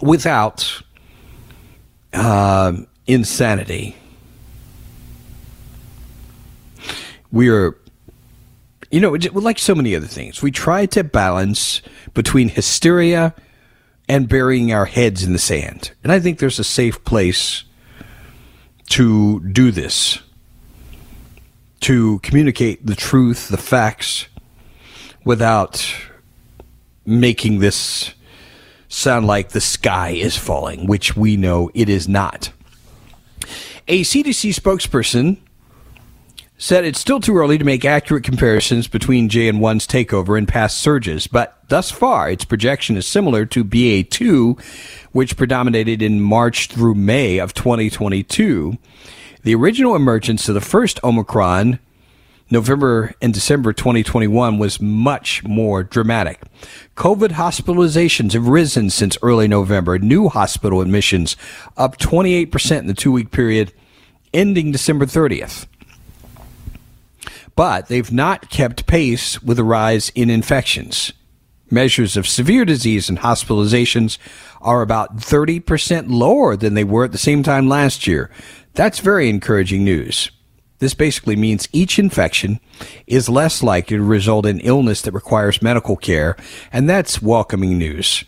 [0.00, 0.82] without
[2.12, 2.72] uh,
[3.06, 3.96] insanity.
[7.30, 7.76] We are,
[8.92, 11.80] you know, like so many other things, we try to balance
[12.12, 13.34] between hysteria
[14.06, 15.92] and burying our heads in the sand.
[16.04, 17.64] And I think there's a safe place
[18.90, 20.18] to do this
[21.80, 24.26] to communicate the truth, the facts,
[25.24, 25.84] without
[27.06, 28.12] making this
[28.88, 32.52] sound like the sky is falling, which we know it is not.
[33.88, 35.38] A CDC spokesperson
[36.62, 41.26] said it's still too early to make accurate comparisons between JN1's takeover and past surges,
[41.26, 44.62] but thus far its projection is similar to BA2,
[45.10, 48.78] which predominated in March through May of 2022
[49.42, 51.80] the original emergence of the first Omicron,
[52.48, 56.40] November and December 2021, was much more dramatic.
[56.96, 59.98] COVID hospitalizations have risen since early November.
[59.98, 61.36] New hospital admissions
[61.76, 63.72] up 28% in the two week period
[64.32, 65.66] ending December 30th.
[67.54, 71.12] But they've not kept pace with the rise in infections.
[71.70, 74.18] Measures of severe disease and hospitalizations
[74.60, 78.30] are about 30% lower than they were at the same time last year.
[78.74, 80.30] That's very encouraging news.
[80.78, 82.58] This basically means each infection
[83.06, 86.36] is less likely to result in illness that requires medical care,
[86.72, 88.24] and that's welcoming news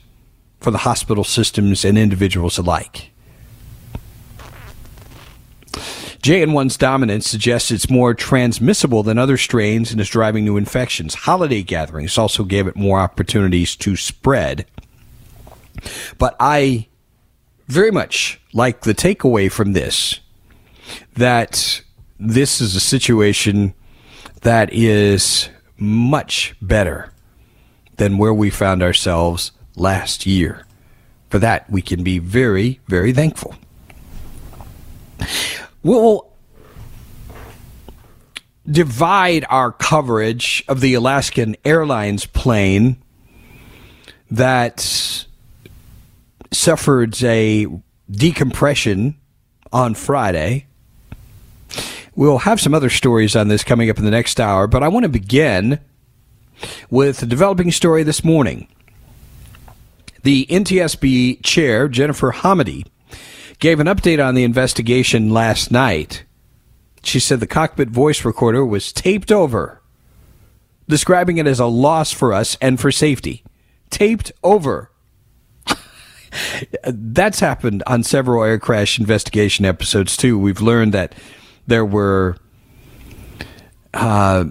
[0.60, 3.10] for the hospital systems and individuals alike.
[6.24, 11.12] JN1's dominance suggests it's more transmissible than other strains and is driving new infections.
[11.12, 14.64] Holiday gatherings also gave it more opportunities to spread.
[16.16, 16.88] But I
[17.68, 20.20] very much like the takeaway from this
[21.12, 21.82] that
[22.18, 23.74] this is a situation
[24.40, 27.12] that is much better
[27.96, 30.64] than where we found ourselves last year.
[31.28, 33.54] For that, we can be very, very thankful.
[35.84, 36.32] We'll
[38.68, 42.96] divide our coverage of the Alaskan Airlines plane
[44.30, 45.26] that
[46.50, 47.68] suffered a
[48.10, 49.16] decompression
[49.72, 50.66] on Friday
[52.16, 54.88] We'll have some other stories on this coming up in the next hour, but I
[54.88, 55.80] want to begin
[56.88, 58.68] with a developing story this morning.
[60.22, 62.86] The NTSB chair, Jennifer Homendy,
[63.64, 66.26] gave an update on the investigation last night.
[67.02, 69.80] She said the cockpit voice recorder was taped over,
[70.86, 73.42] describing it as a loss for us and for safety.
[73.88, 74.90] Taped over.
[76.84, 80.38] That's happened on several air crash investigation episodes, too.
[80.38, 81.14] We've learned that
[81.66, 82.36] there were
[83.94, 84.44] uh,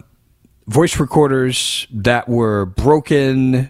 [0.66, 3.70] voice recorders that were broken,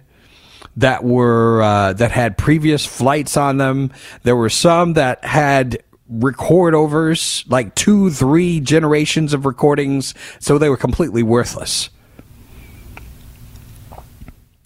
[0.77, 3.91] that were uh, that had previous flights on them.
[4.23, 10.69] There were some that had record overs, like two, three generations of recordings, so they
[10.69, 11.89] were completely worthless.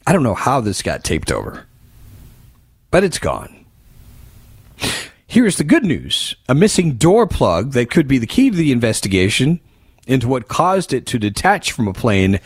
[0.05, 1.65] I don't know how this got taped over,
[2.91, 3.65] but it's gone.
[5.27, 8.71] Here's the good news a missing door plug that could be the key to the
[8.71, 9.59] investigation
[10.07, 12.39] into what caused it to detach from a plane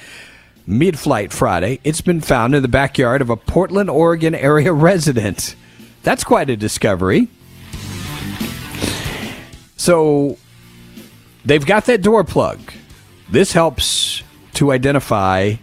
[0.66, 1.80] mid flight Friday.
[1.84, 5.55] It's been found in the backyard of a Portland, Oregon area resident.
[6.03, 7.28] That's quite a discovery.
[9.78, 10.38] So
[11.43, 12.59] they've got that door plug.
[13.30, 15.55] This helps to identify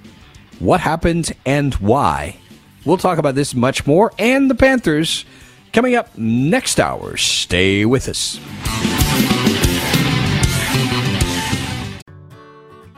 [0.59, 2.37] what happened and why.
[2.85, 5.25] We'll talk about this much more and the Panthers
[5.73, 7.17] coming up next hour.
[7.17, 8.41] Stay with us.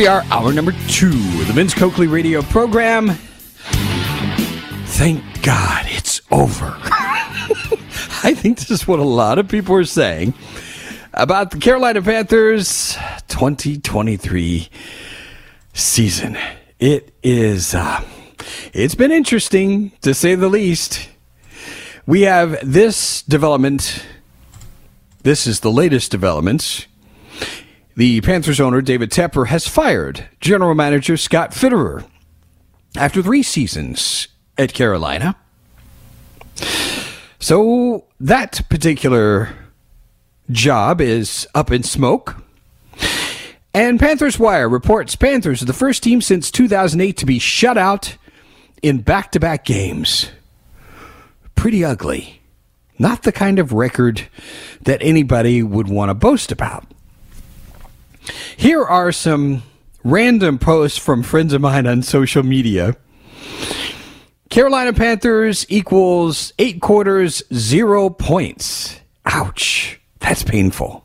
[0.00, 1.10] We are, hour number two
[1.44, 3.10] the Vince Coakley radio program.
[4.96, 6.74] Thank God it's over.
[8.24, 10.32] I think this is what a lot of people are saying
[11.12, 12.96] about the Carolina Panthers
[13.28, 14.70] 2023
[15.74, 16.38] season.
[16.78, 18.02] It is, uh,
[18.72, 21.10] it's been interesting to say the least.
[22.06, 24.06] We have this development.
[25.24, 26.86] This is the latest development
[27.96, 32.06] the Panthers owner, David Tepper, has fired general manager Scott Fitterer
[32.96, 35.36] after three seasons at Carolina.
[37.38, 39.50] So that particular
[40.50, 42.36] job is up in smoke.
[43.72, 48.16] And Panthers Wire reports Panthers are the first team since 2008 to be shut out
[48.82, 50.30] in back to back games.
[51.54, 52.40] Pretty ugly.
[52.98, 54.28] Not the kind of record
[54.82, 56.84] that anybody would want to boast about.
[58.56, 59.62] Here are some
[60.04, 62.96] random posts from friends of mine on social media.
[64.48, 69.00] Carolina Panthers equals eight quarters, zero points.
[69.24, 70.00] Ouch.
[70.18, 71.04] That's painful.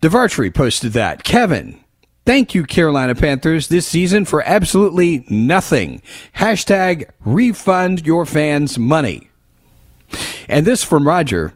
[0.00, 1.24] DeVartry posted that.
[1.24, 1.80] Kevin,
[2.24, 6.02] thank you, Carolina Panthers, this season for absolutely nothing.
[6.36, 9.28] Hashtag refund your fans money.
[10.48, 11.54] And this from Roger.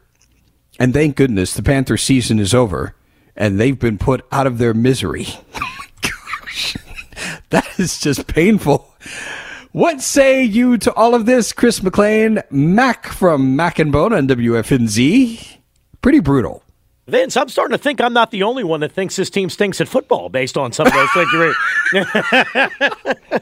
[0.79, 2.95] And thank goodness the Panther season is over
[3.37, 5.27] and they've been put out of their misery.
[5.63, 6.77] Oh gosh,
[7.51, 8.93] that is just painful.
[9.73, 14.27] What say you to all of this, Chris McClain, Mac from Mac and Bone on
[14.27, 15.59] WFNZ?
[16.03, 16.63] Pretty brutal.
[17.11, 19.81] Vince, I'm starting to think I'm not the only one that thinks this team stinks
[19.81, 21.55] at football based on some of those things you're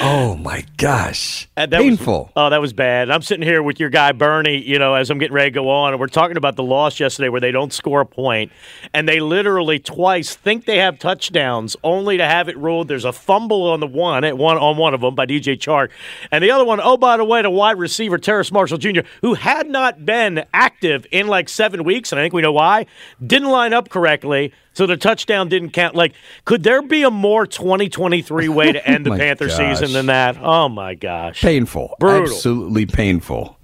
[0.00, 1.48] Oh my gosh.
[1.56, 2.24] Uh, that Painful.
[2.24, 3.10] Was, oh, that was bad.
[3.10, 5.70] I'm sitting here with your guy Bernie, you know, as I'm getting ready to go
[5.70, 8.52] on, and we're talking about the loss yesterday where they don't score a point,
[8.92, 13.12] and they literally twice think they have touchdowns, only to have it ruled there's a
[13.12, 15.90] fumble on the one at one on one of them by DJ Chark,
[16.30, 19.34] and the other one, oh by the way, to wide receiver Terrace Marshall Jr., who
[19.34, 22.86] had not been active in like seven weeks, and I think we know why,
[23.24, 24.52] didn't line up correctly.
[24.72, 25.94] So the touchdown didn't count.
[25.94, 26.14] Like,
[26.44, 29.56] could there be a more 2023 way to end the Panther gosh.
[29.56, 30.36] season than that?
[30.40, 33.58] Oh my gosh, painful, brutal, absolutely painful.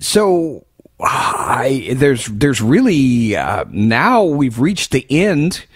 [0.00, 0.66] So
[1.00, 5.66] I there's there's really uh, now we've reached the end.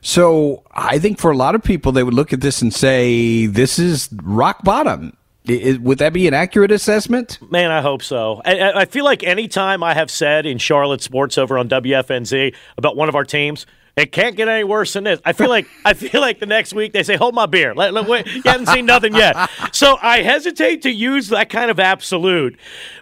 [0.00, 3.46] So I think for a lot of people, they would look at this and say,
[3.46, 5.17] "This is rock bottom."
[5.48, 7.38] Would that be an accurate assessment?
[7.50, 8.42] Man, I hope so.
[8.44, 12.96] I, I, feel like anytime I have said in Charlotte sports over on WFNZ about
[12.96, 15.20] one of our teams, it can't get any worse than this.
[15.24, 17.92] I feel like I feel like the next week they say, "Hold my beer." Let,
[17.92, 19.36] let, wait, you haven't seen nothing yet.
[19.72, 22.56] So I hesitate to use that kind of absolute,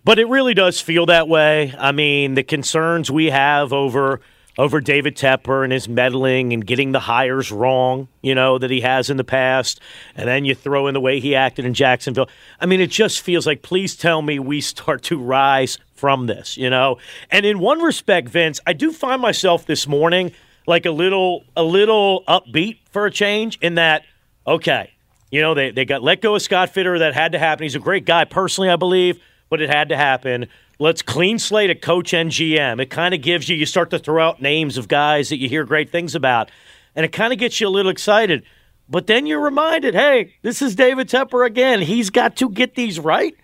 [0.05, 1.75] but it really does feel that way.
[1.79, 4.21] I mean, the concerns we have over
[4.59, 8.81] over David Tepper and his meddling and getting the hires wrong, you know, that he
[8.81, 9.81] has in the past.
[10.15, 12.29] And then you throw in the way he acted in Jacksonville.
[12.61, 16.57] I mean, it just feels like, please tell me we start to rise from this,
[16.57, 16.99] you know?
[17.31, 20.33] And in one respect, Vince, I do find myself this morning
[20.67, 24.05] like a little a little upbeat for a change in that,
[24.47, 24.91] okay,
[25.31, 26.99] you know, they, they got let go of Scott Fitter.
[26.99, 27.65] That had to happen.
[27.65, 30.49] He's a great guy personally, I believe, but it had to happen
[30.79, 32.81] let's clean slate a coach and GM.
[32.81, 35.49] It kind of gives you, you start to throw out names of guys that you
[35.49, 36.51] hear great things about,
[36.95, 38.45] and it kind of gets you a little excited.
[38.89, 41.83] But then you're reminded, hey, this is David Tepper again.
[41.83, 43.35] He's got to get these right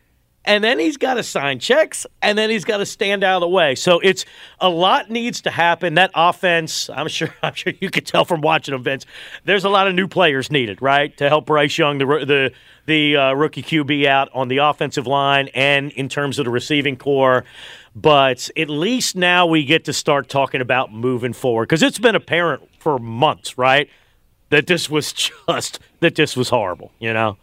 [0.44, 3.40] and then he's got to sign checks, and then he's got to stand out of
[3.42, 3.74] the way.
[3.74, 4.24] So it's
[4.60, 5.94] a lot needs to happen.
[5.94, 9.06] That offense, I'm sure, I'm sure you could tell from watching events.
[9.44, 12.52] There's a lot of new players needed, right, to help Bryce Young, the the
[12.86, 16.96] the uh, rookie QB, out on the offensive line and in terms of the receiving
[16.96, 17.44] corps.
[17.94, 22.16] But at least now we get to start talking about moving forward because it's been
[22.16, 23.88] apparent for months, right,
[24.50, 25.12] that this was
[25.48, 27.36] just that this was horrible, you know.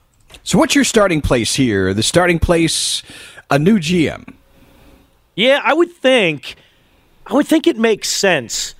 [0.43, 1.93] So, what's your starting place here?
[1.93, 3.03] The starting place,
[3.49, 4.33] a new GM.
[5.35, 6.55] Yeah, I would think.
[7.25, 8.75] I would think it makes sense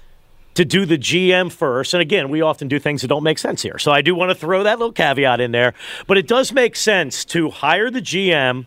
[0.56, 1.93] to do the GM first.
[1.93, 3.78] And again, we often do things that don't make sense here.
[3.78, 5.74] So I do want to throw that little caveat in there.
[6.08, 8.66] But it does make sense to hire the GM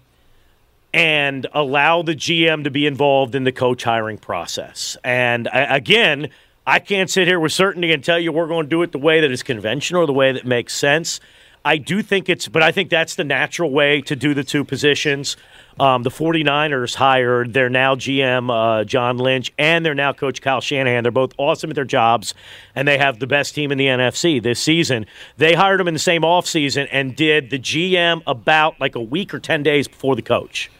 [0.95, 4.97] and allow the GM to be involved in the coach hiring process.
[5.05, 6.31] And again,
[6.67, 8.99] I can't sit here with certainty and tell you we're going to do it the
[8.99, 11.21] way that is conventional or the way that makes sense.
[11.65, 14.65] I do think it's, but I think that's the natural way to do the two
[14.65, 15.37] positions.
[15.79, 20.61] Um, the 49ers hired their now GM, uh, John Lynch, and their now coach, Kyle
[20.61, 21.05] Shanahan.
[21.05, 22.35] They're both awesome at their jobs,
[22.75, 25.07] and they have the best team in the NFC this season.
[25.37, 29.33] They hired them in the same offseason and did the GM about like a week
[29.33, 30.71] or 10 days before the coach.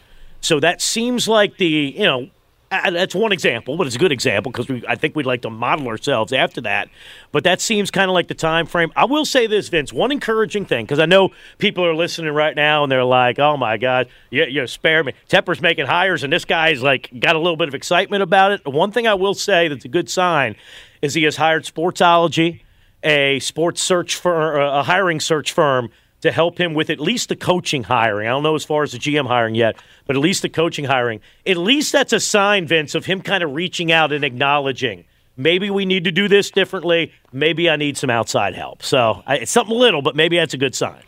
[0.41, 2.29] So that seems like the, you know,
[2.73, 5.51] Uh, that's one example, but it's a good example because I think we'd like to
[5.51, 6.89] model ourselves after that.
[7.31, 8.91] But that seems kind of like the time frame.
[8.95, 9.93] I will say this, Vince.
[9.93, 13.57] One encouraging thing because I know people are listening right now and they're like, "Oh
[13.57, 17.39] my God, you, you spare me." Tepper's making hires, and this guy's like got a
[17.39, 18.65] little bit of excitement about it.
[18.65, 20.55] One thing I will say that's a good sign
[21.03, 22.61] is he has hired Sportsology,
[23.03, 25.91] a sports search firm, uh, a hiring search firm
[26.23, 28.27] to help him with at least the coaching hiring.
[28.27, 30.85] I don't know as far as the GM hiring yet, but at least the coaching
[30.85, 31.19] hiring.
[31.45, 35.05] At least that's a sign, Vince, of him kind of reaching out and acknowledging
[35.35, 37.11] maybe we need to do this differently.
[37.31, 38.83] Maybe I need some outside help.
[38.83, 41.01] So it's something little, but maybe that's a good sign.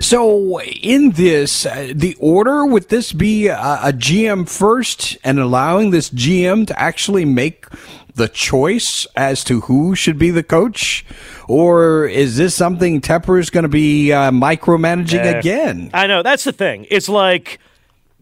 [0.00, 5.90] So, in this, uh, the order would this be a, a, GM first and allowing
[5.90, 7.66] this GM to actually make
[8.14, 11.04] the choice as to who should be the coach?
[11.48, 15.90] Or is this something Tepper is going to be uh, micromanaging uh, again?
[15.92, 16.22] I know.
[16.22, 16.86] That's the thing.
[16.90, 17.58] It's like.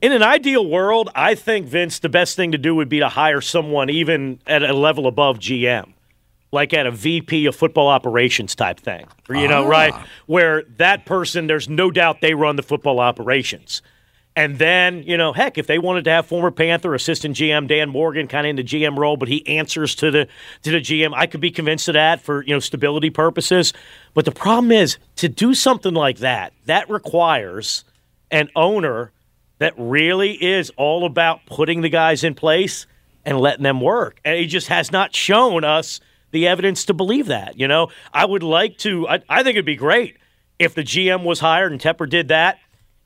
[0.02, 3.08] In an ideal world, I think Vince, the best thing to do would be to
[3.08, 5.93] hire someone even at a level above GM
[6.54, 9.06] like at a VP of football operations type thing.
[9.28, 9.68] You know, ah.
[9.68, 9.94] right?
[10.26, 13.82] Where that person, there's no doubt they run the football operations.
[14.36, 17.88] And then, you know, heck, if they wanted to have former Panther assistant GM Dan
[17.88, 20.26] Morgan kind of in the GM role, but he answers to the
[20.62, 23.72] to the GM, I could be convinced of that for you know stability purposes.
[24.12, 27.84] But the problem is to do something like that, that requires
[28.32, 29.12] an owner
[29.58, 32.86] that really is all about putting the guys in place
[33.24, 34.18] and letting them work.
[34.24, 36.00] And he just has not shown us
[36.34, 37.58] the evidence to believe that.
[37.58, 39.08] You know, I would like to.
[39.08, 40.18] I, I think it'd be great
[40.58, 42.58] if the GM was hired and Tepper did that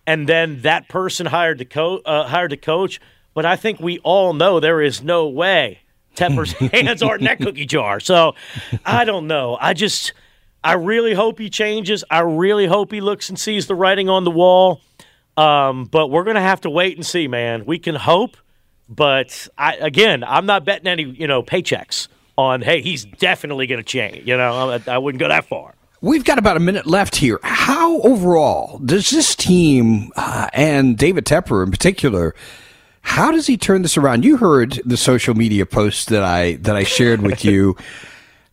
[0.08, 2.98] and then that person hired the co- uh, hired the coach.
[3.34, 5.80] But I think we all know there is no way
[6.16, 8.00] Tepper's hands are in that cookie jar.
[8.00, 8.34] So
[8.86, 9.58] I don't know.
[9.60, 10.14] I just
[10.64, 12.04] I really hope he changes.
[12.10, 14.80] I really hope he looks and sees the writing on the wall.
[15.36, 17.66] Um, but we're gonna have to wait and see, man.
[17.66, 18.38] We can hope,
[18.88, 22.08] but I again, I'm not betting any you know paychecks
[22.38, 22.62] on.
[22.62, 24.26] Hey, he's definitely gonna change.
[24.26, 25.74] You know, I, I wouldn't go that far.
[26.00, 27.40] We've got about a minute left here.
[27.42, 32.36] How overall does this team uh, and David Tepper in particular?
[33.02, 34.24] How does he turn this around?
[34.24, 37.76] You heard the social media posts that I that I shared with you.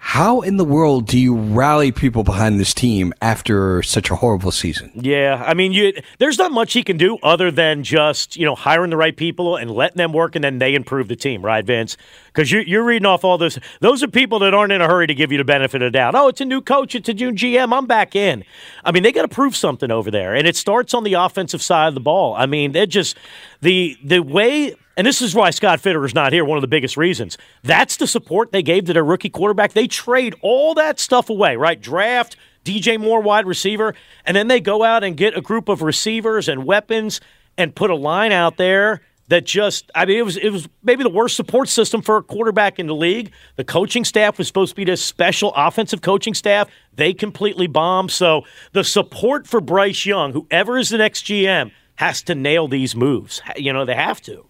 [0.08, 4.52] How in the world do you rally people behind this team after such a horrible
[4.52, 4.92] season?
[4.94, 8.54] Yeah, I mean, you, there's not much he can do other than just you know
[8.54, 11.66] hiring the right people and letting them work, and then they improve the team, right,
[11.66, 11.98] Vince?
[12.28, 13.58] Because you, you're reading off all this.
[13.82, 15.98] Those are people that aren't in a hurry to give you the benefit of the
[15.98, 16.14] doubt.
[16.14, 17.76] Oh, it's a new coach, it's a new GM.
[17.76, 18.46] I'm back in.
[18.86, 21.64] I mean, they got to prove something over there, and it starts on the offensive
[21.64, 22.36] side of the ball.
[22.36, 23.18] I mean, they're just
[23.60, 26.68] the the way and this is why Scott Fitterer is not here, one of the
[26.68, 27.38] biggest reasons.
[27.64, 29.74] That's the support they gave to their rookie quarterback.
[29.74, 31.80] They trade all that stuff away, right?
[31.80, 33.94] Draft, DJ Moore, wide receiver,
[34.26, 37.20] and then they go out and get a group of receivers and weapons
[37.58, 41.04] and put a line out there that just I mean it was it was maybe
[41.04, 43.32] the worst support system for a quarterback in the league.
[43.56, 46.70] The coaching staff was supposed to be this special offensive coaching staff.
[46.94, 48.12] They completely bombed.
[48.12, 48.44] So
[48.74, 53.42] the support for Bryce Young, whoever is the next GM, has to nail these moves.
[53.58, 54.46] You know, they have to.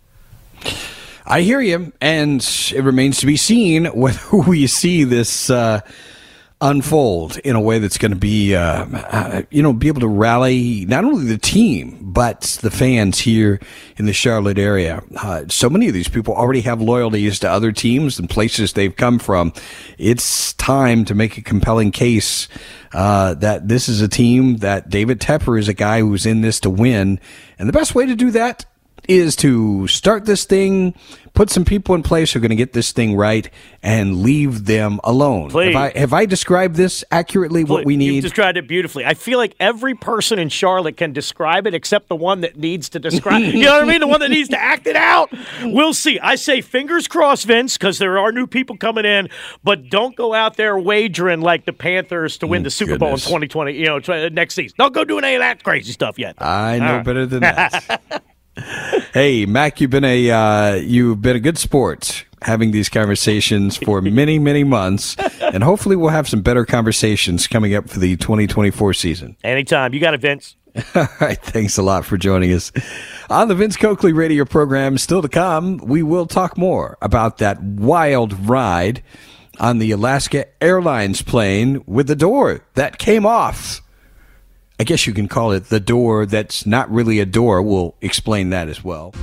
[1.28, 2.42] I hear you, and
[2.74, 5.82] it remains to be seen whether we see this uh,
[6.62, 10.08] unfold in a way that's going to be, uh, uh, you know, be able to
[10.08, 13.60] rally not only the team but the fans here
[13.98, 15.04] in the Charlotte area.
[15.18, 18.96] Uh, so many of these people already have loyalties to other teams and places they've
[18.96, 19.52] come from.
[19.98, 22.48] It's time to make a compelling case
[22.94, 26.62] uh, that this is a team that David Tepper is a guy who's in this
[26.62, 27.20] to win,
[27.60, 28.66] and the best way to do that
[29.08, 30.94] is to start this thing,
[31.34, 33.50] put some people in place who are going to get this thing right,
[33.84, 35.50] and leave them alone.
[35.50, 35.76] Please.
[35.76, 37.64] Have I, have I described this accurately?
[37.64, 37.70] Please.
[37.70, 38.16] What we need?
[38.16, 39.06] You've described it beautifully.
[39.06, 42.90] I feel like every person in Charlotte can describe it, except the one that needs
[42.90, 43.42] to describe.
[43.44, 43.56] it.
[43.56, 44.00] You know what I mean?
[44.00, 45.32] The one that needs to act it out.
[45.64, 46.20] We'll see.
[46.20, 49.30] I say fingers crossed, Vince, because there are new people coming in.
[49.64, 53.26] But don't go out there wagering like the Panthers to win the mm, Super Goodness.
[53.28, 53.74] Bowl in 2020.
[53.74, 54.76] You know, uh, next season.
[54.78, 56.42] Don't go doing any of that crazy stuff yet.
[56.42, 58.02] I know better than that.
[59.14, 62.26] hey, Mac, you've been a uh, you've been a good sport.
[62.42, 67.74] having these conversations for many, many months, and hopefully we'll have some better conversations coming
[67.74, 69.36] up for the 2024 season.
[69.44, 69.94] Anytime.
[69.94, 70.56] You got it, Vince.
[70.96, 71.42] All right.
[71.42, 72.72] Thanks a lot for joining us.
[73.30, 77.64] On the Vince Coakley radio program, still to come, we will talk more about that
[77.64, 79.02] wild ride
[79.60, 83.82] on the Alaska Airlines plane with the door that came off.
[84.78, 87.62] I guess you can call it the door that's not really a door.
[87.62, 89.14] We'll explain that as well.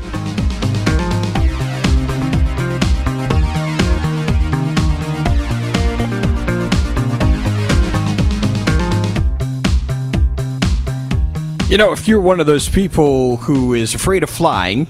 [11.69, 14.87] You know, if you're one of those people who is afraid of flying,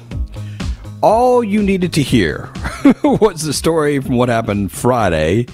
[1.00, 2.52] all you needed to hear
[3.04, 5.46] was the story from what happened Friday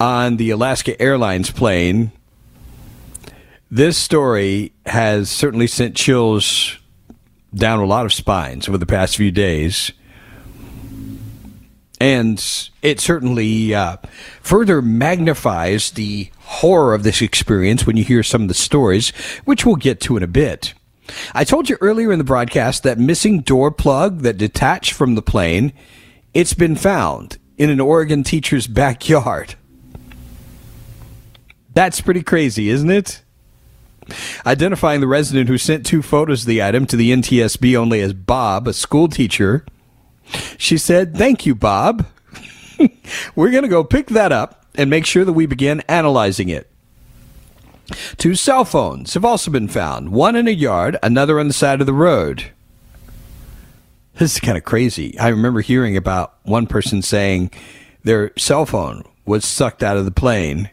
[0.00, 2.12] on the Alaska Airlines plane.
[3.70, 6.78] This story has certainly sent chills
[7.54, 9.92] down a lot of spines over the past few days.
[12.00, 12.42] And
[12.80, 13.98] it certainly uh,
[14.40, 19.10] further magnifies the horror of this experience when you hear some of the stories,
[19.44, 20.72] which we'll get to in a bit.
[21.34, 25.22] I told you earlier in the broadcast that missing door plug that detached from the
[25.22, 25.74] plane,
[26.32, 29.56] it's been found in an Oregon teacher's backyard.
[31.74, 33.22] That's pretty crazy, isn't it?
[34.46, 38.12] Identifying the resident who sent two photos of the item to the NTSB only as
[38.12, 39.64] Bob, a school teacher,
[40.56, 42.06] she said, Thank you, Bob.
[43.34, 46.70] We're going to go pick that up and make sure that we begin analyzing it.
[48.16, 51.80] Two cell phones have also been found, one in a yard, another on the side
[51.80, 52.50] of the road.
[54.16, 55.18] This is kind of crazy.
[55.18, 57.50] I remember hearing about one person saying
[58.04, 60.70] their cell phone was sucked out of the plane.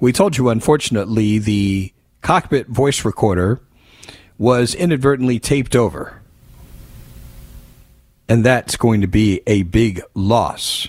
[0.00, 1.92] We told you, unfortunately, the
[2.22, 3.60] cockpit voice recorder
[4.38, 6.20] was inadvertently taped over.
[8.28, 10.88] And that's going to be a big loss.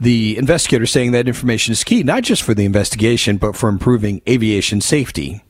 [0.00, 4.20] The investigator saying that information is key, not just for the investigation, but for improving
[4.28, 5.44] aviation safety.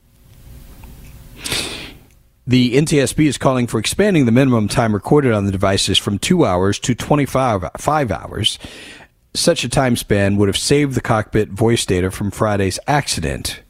[2.46, 6.44] The NTSB is calling for expanding the minimum time recorded on the devices from two
[6.44, 8.58] hours to 25 five hours.
[9.34, 13.62] Such a time span would have saved the cockpit voice data from Friday's accident.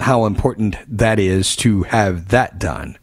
[0.00, 2.96] How important that is to have that done.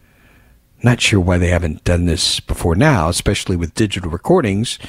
[0.81, 4.79] Not sure why they haven't done this before now, especially with digital recordings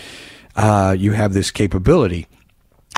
[0.57, 2.26] uh, you have this capability.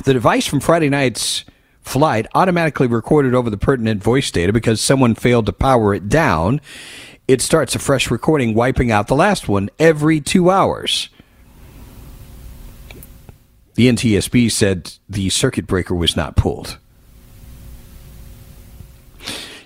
[0.04, 1.44] The device from Friday night's
[1.80, 6.60] flight automatically recorded over the pertinent voice data because someone failed to power it down.
[7.26, 11.08] It starts a fresh recording, wiping out the last one every two hours.
[13.78, 16.78] The NTSB said the circuit breaker was not pulled.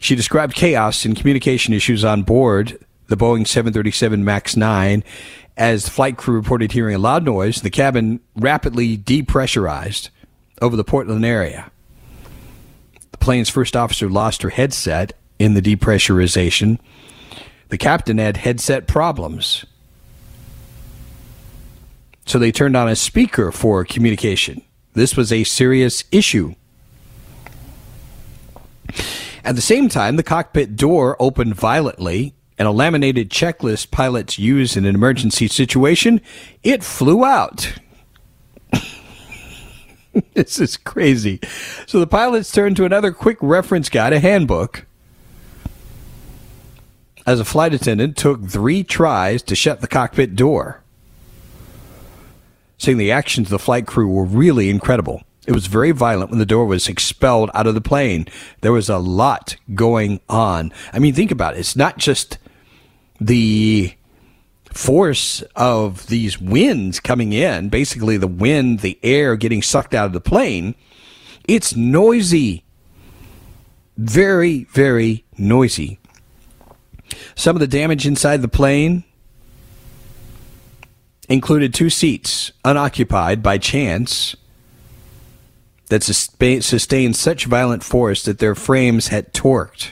[0.00, 5.02] She described chaos and communication issues on board the Boeing 737 MAX 9
[5.56, 10.10] as the flight crew reported hearing a loud noise, the cabin rapidly depressurized
[10.60, 11.70] over the Portland area.
[13.12, 16.78] The plane's first officer lost her headset in the depressurization.
[17.70, 19.64] The captain had headset problems.
[22.24, 24.62] So they turned on a speaker for communication.
[24.94, 26.54] This was a serious issue.
[29.44, 34.76] At the same time, the cockpit door opened violently and a laminated checklist pilots use
[34.76, 36.20] in an emergency situation,
[36.62, 37.72] it flew out.
[40.34, 41.40] this is crazy.
[41.86, 44.86] So the pilots turned to another quick reference guide, a handbook.
[47.26, 50.81] As a flight attendant took three tries to shut the cockpit door.
[52.82, 55.22] Saying the actions of the flight crew were really incredible.
[55.46, 58.26] It was very violent when the door was expelled out of the plane.
[58.60, 60.72] There was a lot going on.
[60.92, 61.60] I mean, think about it.
[61.60, 62.38] It's not just
[63.20, 63.94] the
[64.72, 70.12] force of these winds coming in, basically the wind, the air getting sucked out of
[70.12, 70.74] the plane,
[71.46, 72.64] it's noisy.
[73.96, 76.00] Very, very noisy.
[77.36, 79.04] Some of the damage inside the plane
[81.28, 84.36] included two seats unoccupied by chance
[85.88, 89.90] that sustained such violent force that their frames had torqued.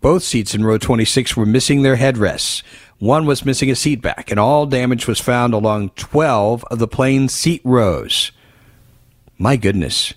[0.00, 2.62] Both seats in row 26 were missing their headrests.
[2.98, 6.88] One was missing a seat back, and all damage was found along 12 of the
[6.88, 8.32] plane's seat rows.
[9.38, 10.14] My goodness.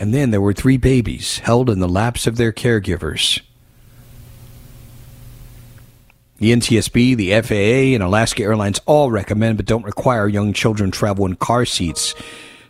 [0.00, 3.40] And then there were three babies held in the laps of their caregivers.
[6.42, 11.24] The NTSB, the FAA, and Alaska Airlines all recommend but don't require young children travel
[11.24, 12.16] in car seats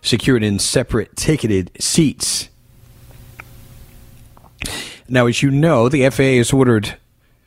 [0.03, 2.51] secured in separate ticketed seats.
[5.09, 6.99] Now, as you know, the FAA has ordered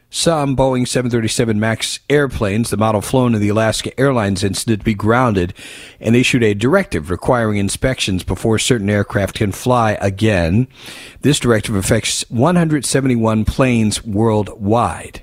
[0.10, 4.96] some Boeing 737 MAX airplanes, the model flown in the Alaska Airlines incident, to be
[4.96, 5.54] grounded
[6.00, 10.68] and issued a directive requiring inspections before certain aircraft can fly again.
[11.22, 15.22] This directive affects 171 planes worldwide.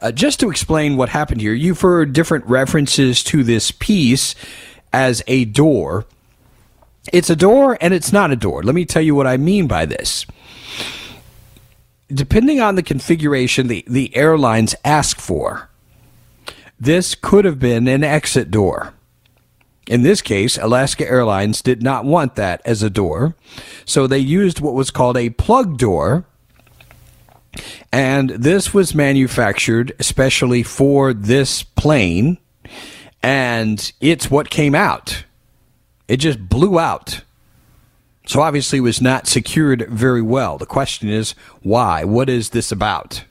[0.00, 4.34] Uh, just to explain what happened here, you've heard different references to this piece
[4.92, 6.06] as a door.
[7.12, 8.62] It's a door and it's not a door.
[8.62, 10.26] Let me tell you what I mean by this
[12.12, 15.68] depending on the configuration the, the airlines ask for,
[16.78, 18.94] this could have been an exit door.
[19.88, 23.34] In this case, Alaska Airlines did not want that as a door,
[23.84, 26.24] so they used what was called a plug door.
[27.92, 32.38] And this was manufactured especially for this plane,
[33.22, 35.24] and it's what came out.
[36.08, 37.22] It just blew out.
[38.26, 40.56] So obviously was not secured very well.
[40.56, 42.04] The question is why?
[42.04, 43.24] What is this about?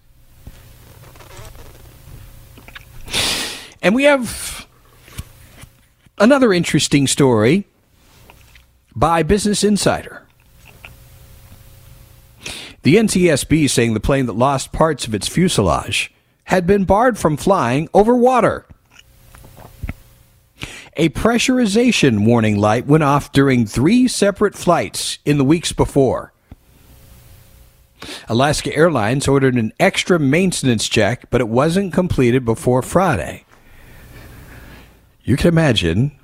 [3.81, 4.67] And we have
[6.19, 7.65] another interesting story
[8.95, 10.27] by Business Insider.
[12.83, 16.11] The NTSB saying the plane that lost parts of its fuselage
[16.45, 18.65] had been barred from flying over water.
[20.97, 26.33] A pressurization warning light went off during three separate flights in the weeks before.
[28.27, 33.45] Alaska Airlines ordered an extra maintenance check, but it wasn't completed before Friday.
[35.23, 36.17] You can imagine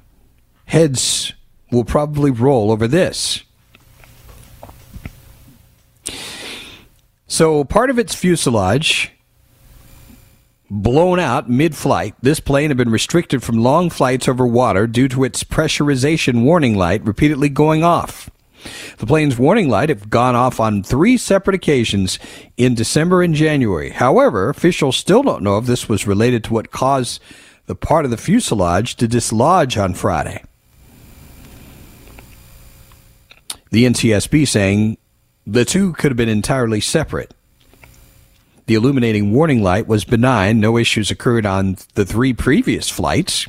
[0.66, 1.34] heads
[1.72, 3.44] will probably roll over this.
[7.28, 9.12] So, part of its fuselage
[10.70, 12.16] blown out mid flight.
[12.22, 16.76] This plane had been restricted from long flights over water due to its pressurization warning
[16.76, 18.30] light repeatedly going off.
[18.98, 22.20] The plane's warning light had gone off on three separate occasions
[22.58, 23.92] in December and January.
[23.92, 27.22] However, officials still don't know if this was related to what caused
[27.68, 30.44] the part of the fuselage to dislodge on Friday.
[33.70, 34.98] The NTSB saying
[35.48, 37.34] the two could have been entirely separate.
[38.66, 40.60] The illuminating warning light was benign.
[40.60, 43.48] No issues occurred on the three previous flights.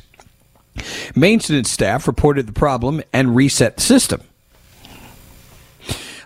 [1.13, 4.21] Maintenance staff reported the problem and reset the system.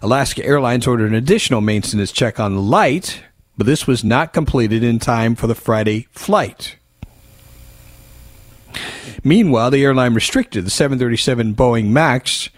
[0.04, 3.24] Alaska Airlines ordered an additional maintenance check on the light,
[3.58, 6.76] but this was not completed in time for the Friday flight.
[9.24, 12.50] Meanwhile, the airline restricted the 737 Boeing MAX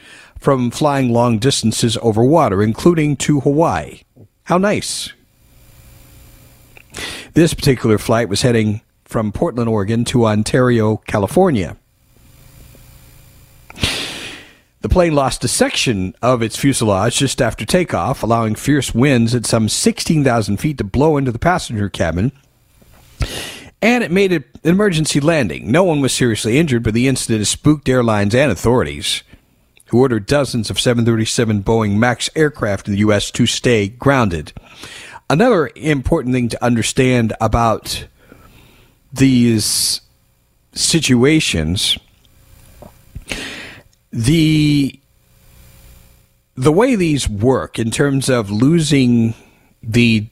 [0.45, 4.01] from flying long distances over water, including to Hawaii.
[4.43, 5.11] How nice.
[7.33, 11.77] This particular flight was heading from Portland, Oregon to Ontario, California.
[14.81, 19.47] The plane lost a section of its fuselage just after takeoff, allowing fierce winds at
[19.47, 22.31] some 16,000 feet to blow into the passenger cabin.
[23.81, 25.71] And it made an emergency landing.
[25.71, 29.23] No one was seriously injured, but the incident has spooked airlines and authorities,
[29.95, 33.31] who ordered dozens of 737 Boeing MAX aircraft in the U.S.
[33.31, 34.51] to stay grounded.
[35.29, 38.05] Another important thing to understand about
[39.13, 40.01] these
[40.73, 41.97] situations
[44.11, 44.99] the
[46.55, 49.33] the way these work in terms of losing
[49.81, 50.27] the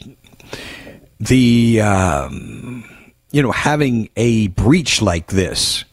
[1.22, 2.84] the um,
[3.32, 5.86] you know having a breach like this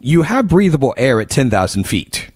[0.00, 2.30] you have breathable air at 10,000 feet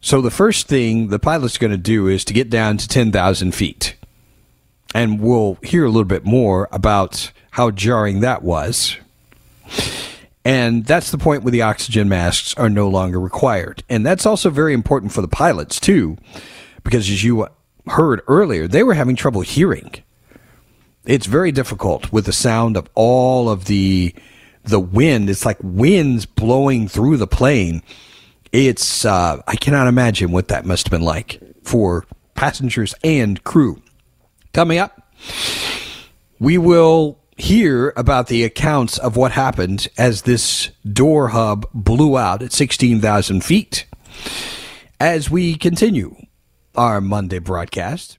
[0.00, 3.52] so the first thing the pilot's going to do is to get down to 10,000
[3.52, 3.96] feet
[4.94, 8.96] and we'll hear a little bit more about how jarring that was.
[10.44, 13.82] And that's the point where the oxygen masks are no longer required.
[13.88, 16.16] And that's also very important for the pilots, too,
[16.84, 17.48] because as you
[17.86, 19.92] heard earlier, they were having trouble hearing.
[21.04, 24.14] It's very difficult with the sound of all of the
[24.68, 25.28] the wind.
[25.30, 27.82] It's like winds blowing through the plane.
[28.52, 33.82] It's uh, I cannot imagine what that must have been like for passengers and crew.
[34.52, 35.12] Coming up,
[36.38, 42.42] we will hear about the accounts of what happened as this door hub blew out
[42.42, 43.86] at 16,000 feet.
[44.98, 46.16] As we continue
[46.74, 48.18] our Monday broadcast.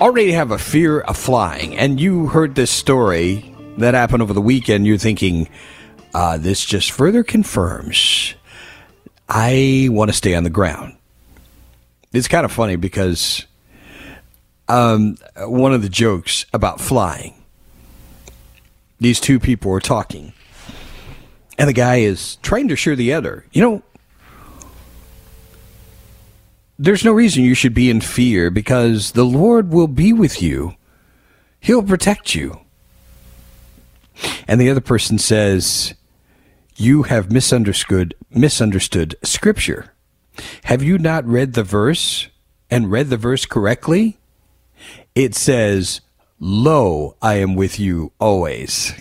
[0.00, 1.76] already have a fear of flying?
[1.76, 5.48] And you heard this story that happened over the weekend, you're thinking,
[6.14, 8.34] uh, this just further confirms
[9.28, 10.96] I want to stay on the ground.
[12.12, 13.44] It's kind of funny because
[14.68, 17.34] um, one of the jokes about flying,
[18.98, 20.32] these two people were talking,
[21.58, 23.82] and the guy is trying to assure the other, you know,
[26.78, 30.74] there's no reason you should be in fear because the Lord will be with you.
[31.60, 32.60] He'll protect you.
[34.46, 35.94] And the other person says,
[36.76, 39.92] You have misunderstood misunderstood scripture.
[40.64, 42.28] Have you not read the verse
[42.70, 44.18] and read the verse correctly?
[45.14, 46.02] It says,
[46.38, 48.92] Lo, I am with you always.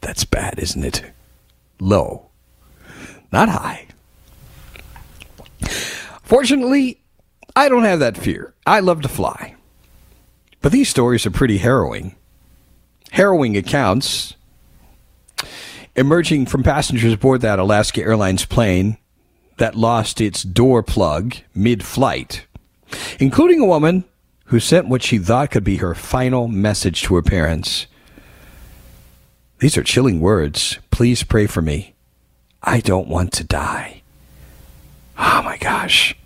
[0.00, 1.12] That's bad, isn't it?
[1.80, 2.26] Low,
[3.30, 3.86] not high.
[6.28, 7.00] Fortunately,
[7.56, 8.52] I don't have that fear.
[8.66, 9.54] I love to fly.
[10.60, 12.16] But these stories are pretty harrowing.
[13.12, 14.34] Harrowing accounts
[15.96, 18.98] emerging from passengers aboard that Alaska Airlines plane
[19.56, 22.46] that lost its door plug mid flight,
[23.18, 24.04] including a woman
[24.48, 27.86] who sent what she thought could be her final message to her parents.
[29.60, 30.78] These are chilling words.
[30.90, 31.94] Please pray for me.
[32.62, 33.97] I don't want to die.
[35.18, 36.16] Oh my gosh.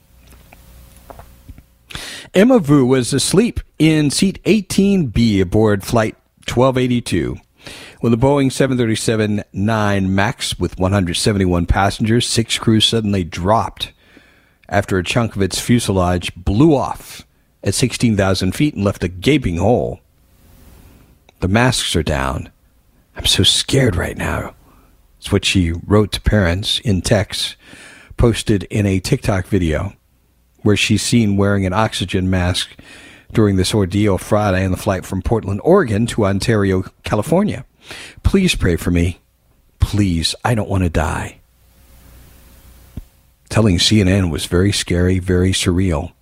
[2.34, 6.14] Emma Vu was asleep in seat 18B aboard flight
[6.46, 7.38] 1282
[8.02, 13.92] when the Boeing 737 9 MAX with 171 passengers, six crews suddenly dropped
[14.68, 17.24] after a chunk of its fuselage blew off
[17.62, 20.00] at 16,000 feet and left a gaping hole.
[21.38, 22.50] The masks are down.
[23.16, 24.54] I'm so scared right now.
[25.18, 27.54] It's what she wrote to parents in text,
[28.22, 29.94] posted in a TikTok video
[30.62, 32.70] where she's seen wearing an oxygen mask
[33.32, 37.64] during this ordeal Friday on the flight from Portland, Oregon to Ontario, California.
[38.22, 39.18] Please pray for me.
[39.80, 41.40] Please, I don't want to die.
[43.48, 46.12] Telling CNN was very scary, very surreal.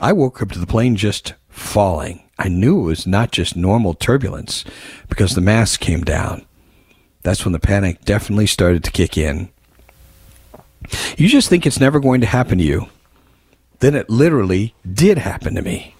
[0.00, 2.22] I woke up to the plane just falling.
[2.38, 4.64] I knew it was not just normal turbulence
[5.08, 6.46] because the mask came down.
[7.22, 9.48] That's when the panic definitely started to kick in.
[11.16, 12.86] You just think it's never going to happen to you.
[13.80, 15.94] Then it literally did happen to me.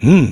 [0.00, 0.30] Hmm.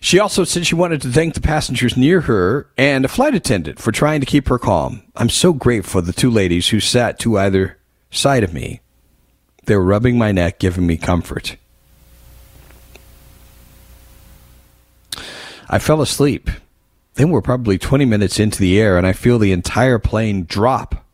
[0.00, 3.78] She also said she wanted to thank the passengers near her and a flight attendant
[3.78, 5.02] for trying to keep her calm.
[5.14, 7.78] I'm so grateful for the two ladies who sat to either
[8.10, 8.80] side of me.
[9.66, 11.56] They were rubbing my neck, giving me comfort.
[15.68, 16.50] I fell asleep.
[17.20, 21.04] Then we're probably 20 minutes into the air, and I feel the entire plane drop,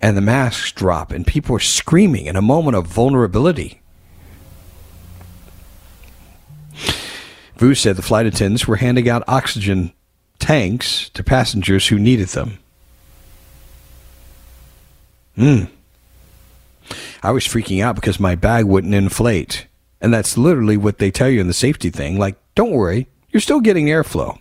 [0.00, 3.82] and the masks drop, and people are screaming in a moment of vulnerability.
[7.56, 9.92] Vu said the flight attendants were handing out oxygen
[10.38, 12.58] tanks to passengers who needed them.
[15.34, 15.64] Hmm.
[17.24, 19.66] I was freaking out because my bag wouldn't inflate.
[20.00, 22.16] And that's literally what they tell you in the safety thing.
[22.16, 24.38] Like, don't worry, you're still getting airflow.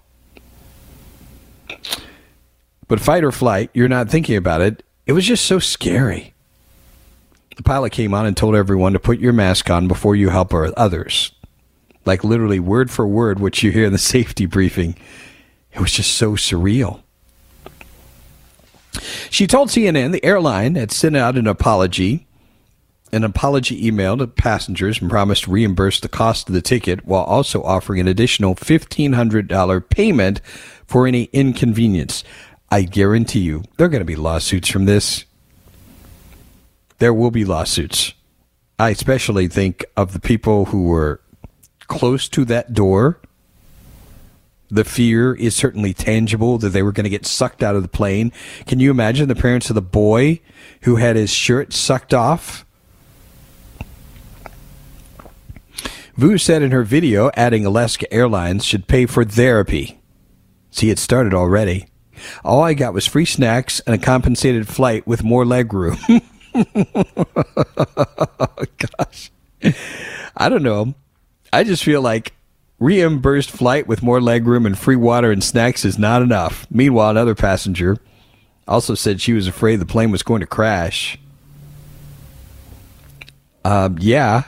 [2.87, 4.83] But fight or flight, you're not thinking about it.
[5.05, 6.33] It was just so scary.
[7.55, 10.53] The pilot came on and told everyone to put your mask on before you help
[10.53, 11.31] others
[12.05, 14.95] like literally word for word what you hear in the safety briefing.
[15.73, 17.01] It was just so surreal.
[19.29, 22.27] She told CNN the airline had sent out an apology,
[23.11, 27.23] an apology email to passengers and promised to reimburse the cost of the ticket while
[27.23, 30.41] also offering an additional $1,500 payment
[30.85, 32.23] for any inconvenience.
[32.69, 35.25] I guarantee you there are going to be lawsuits from this.
[36.97, 38.13] There will be lawsuits.
[38.79, 41.21] I especially think of the people who were
[41.87, 43.19] close to that door.
[44.69, 47.87] The fear is certainly tangible that they were going to get sucked out of the
[47.87, 48.31] plane.
[48.65, 50.41] Can you imagine the parents of the boy
[50.81, 52.64] who had his shirt sucked off?
[56.17, 59.99] Vu said in her video, adding Alaska Airlines should pay for therapy.
[60.71, 61.87] See, it started already.
[62.43, 65.97] All I got was free snacks and a compensated flight with more leg room.
[68.97, 69.31] Gosh.
[70.37, 70.93] I don't know.
[71.51, 72.33] I just feel like
[72.79, 76.65] reimbursed flight with more legroom and free water and snacks is not enough.
[76.69, 77.97] Meanwhile, another passenger
[78.67, 81.19] also said she was afraid the plane was going to crash.
[83.65, 84.43] Um, yeah.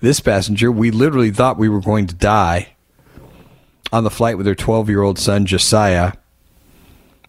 [0.00, 2.74] This passenger, we literally thought we were going to die
[3.92, 6.12] on the flight with her 12 year old son, Josiah.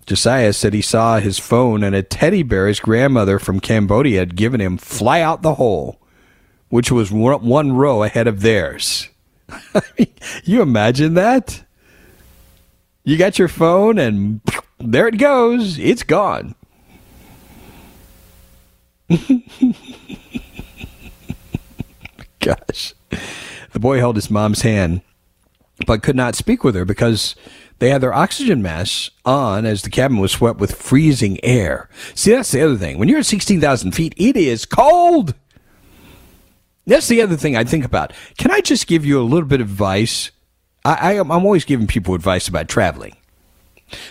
[0.05, 4.35] Josiah said he saw his phone and a teddy bear his grandmother from Cambodia had
[4.35, 5.99] given him fly out the hole
[6.73, 9.07] which was one row ahead of theirs.
[10.43, 11.63] you imagine that?
[13.03, 14.41] You got your phone, and
[14.79, 15.77] there it goes.
[15.77, 16.55] It's gone.
[22.43, 22.93] Gosh.
[23.71, 25.01] The boy held his mom's hand,
[25.85, 27.35] but could not speak with her because
[27.79, 31.89] they had their oxygen masks on as the cabin was swept with freezing air.
[32.15, 32.97] See, that's the other thing.
[32.99, 35.33] When you're at 16,000 feet, it is cold.
[36.85, 38.13] That's the other thing I think about.
[38.37, 40.31] Can I just give you a little bit of advice?
[40.85, 43.15] I, I, I'm always giving people advice about traveling.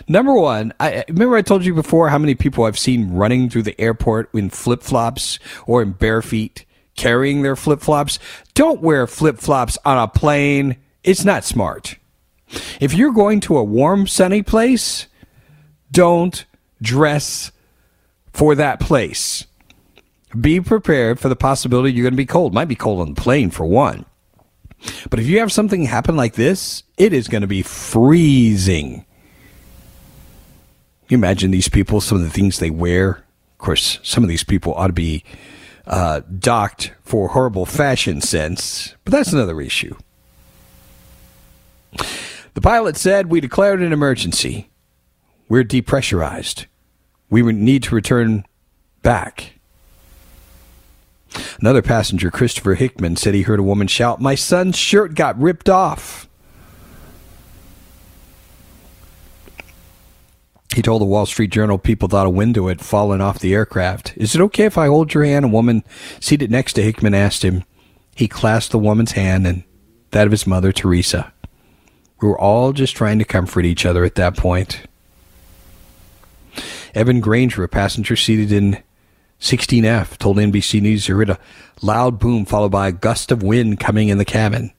[0.09, 3.65] Number one, I remember I told you before how many people I've seen running through
[3.65, 6.65] the airport in flip flops or in bare feet,
[7.03, 8.21] carrying their flip flops.
[8.55, 10.77] Don't wear flip flops on a plane.
[11.03, 11.97] It's not smart.
[12.81, 15.09] If you're going to a warm, sunny place,
[15.91, 16.45] don't
[16.81, 17.51] dress
[18.33, 19.47] for that place.
[20.41, 22.55] Be prepared for the possibility you're going to be cold.
[22.55, 24.05] Might be cold on the plane for one.
[25.11, 29.05] But if you have something happen like this, it is going to be freezing.
[31.09, 33.11] You imagine these people, some of the things they wear.
[33.11, 35.25] Of course, some of these people ought to be
[35.87, 39.97] uh, docked for horrible fashion sense, but that's another issue.
[42.55, 44.71] The pilot said, We declared an emergency.
[45.49, 46.67] We're depressurized.
[47.31, 48.45] We need to return
[49.03, 49.59] back.
[51.61, 55.69] Another passenger, Christopher Hickman, said he heard a woman shout, My son's shirt got ripped
[55.69, 56.29] off.
[60.75, 64.15] He told the Wall Street Journal people thought a window had fallen off the aircraft.
[64.17, 65.45] Is it okay if I hold your hand?
[65.45, 65.85] A woman
[66.19, 67.65] seated next to Hickman asked him.
[68.15, 69.65] He clasped the woman's hand and
[70.11, 71.33] that of his mother, Teresa.
[72.21, 74.83] We were all just trying to comfort each other at that point.
[76.95, 78.83] Evan Granger, a passenger seated in
[79.41, 81.39] 16F, told NBC News he heard a
[81.81, 84.73] loud boom followed by a gust of wind coming in the cabin.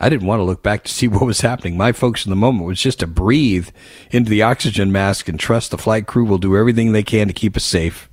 [0.00, 1.76] I didn't want to look back to see what was happening.
[1.76, 3.68] My focus in the moment was just to breathe
[4.10, 7.32] into the oxygen mask and trust the flight crew will do everything they can to
[7.32, 8.08] keep us safe.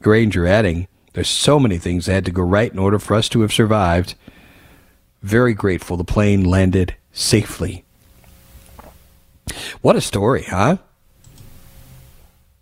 [0.00, 3.28] Granger adding, There's so many things that had to go right in order for us
[3.30, 4.14] to have survived.
[5.22, 7.84] Very grateful the plane landed safely.
[9.80, 10.78] What a story, huh?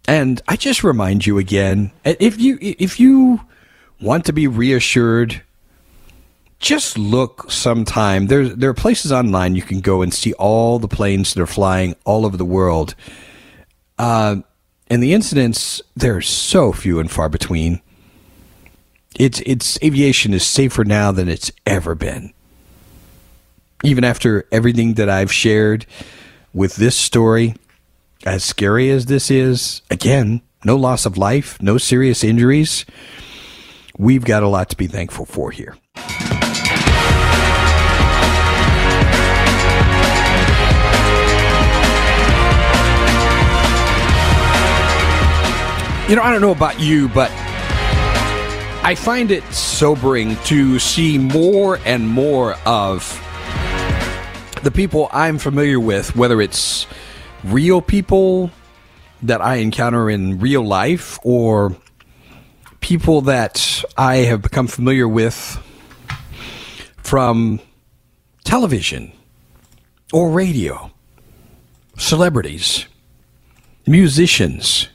[0.06, 3.40] And I just remind you again, if you if you
[4.00, 5.42] want to be reassured,
[6.58, 8.26] just look sometime.
[8.26, 11.46] There there are places online you can go and see all the planes that are
[11.46, 12.94] flying all over the world.
[13.98, 14.36] Uh,
[14.88, 17.80] and the incidents they're so few and far between.
[19.18, 22.32] It's it's aviation is safer now than it's ever been.
[23.84, 25.86] Even after everything that I've shared,
[26.52, 27.54] with this story,
[28.26, 32.84] as scary as this is, again, no loss of life, no serious injuries.
[33.96, 35.76] We've got a lot to be thankful for here.
[46.08, 47.30] You know, I don't know about you, but
[48.82, 53.04] I find it sobering to see more and more of
[54.62, 56.86] the people I'm familiar with, whether it's
[57.44, 58.50] real people
[59.22, 61.76] that I encounter in real life or
[62.80, 65.62] people that I have become familiar with
[66.96, 67.60] from
[68.44, 69.12] television
[70.10, 70.90] or radio,
[71.98, 72.86] celebrities,
[73.86, 74.88] musicians.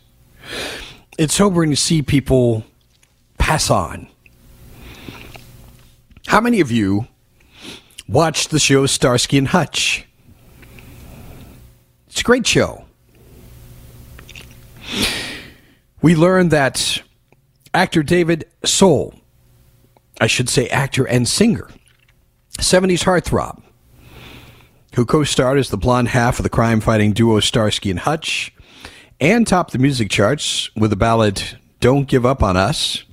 [1.17, 2.63] It's sobering to see people
[3.37, 4.07] pass on.
[6.27, 7.07] How many of you
[8.07, 10.05] watched the show Starsky and Hutch.
[12.07, 12.85] It's a great show.
[16.01, 17.01] We learned that
[17.73, 19.15] actor David Soul,
[20.19, 21.69] I should say actor and singer,
[22.59, 23.61] 70s heartthrob,
[24.95, 28.53] who co starred as the blonde half of the crime fighting duo Starsky and Hutch,
[29.23, 31.41] and topped the music charts with the ballad
[31.79, 33.03] Don't Give Up on Us,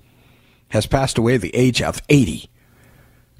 [0.69, 2.51] has passed away at the age of 80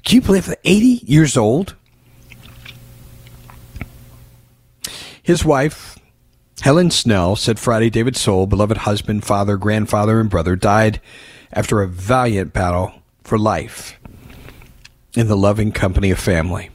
[0.03, 1.75] can you believe that 80 years old?
[5.21, 5.97] His wife,
[6.61, 10.99] Helen Snell, said Friday David Soul, beloved husband, father, grandfather, and brother, died
[11.53, 12.93] after a valiant battle
[13.23, 13.99] for life
[15.15, 16.71] in the loving company of family.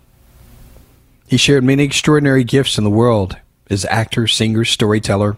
[1.26, 3.36] He shared many extraordinary gifts in the world
[3.68, 5.36] as actor, singer, storyteller,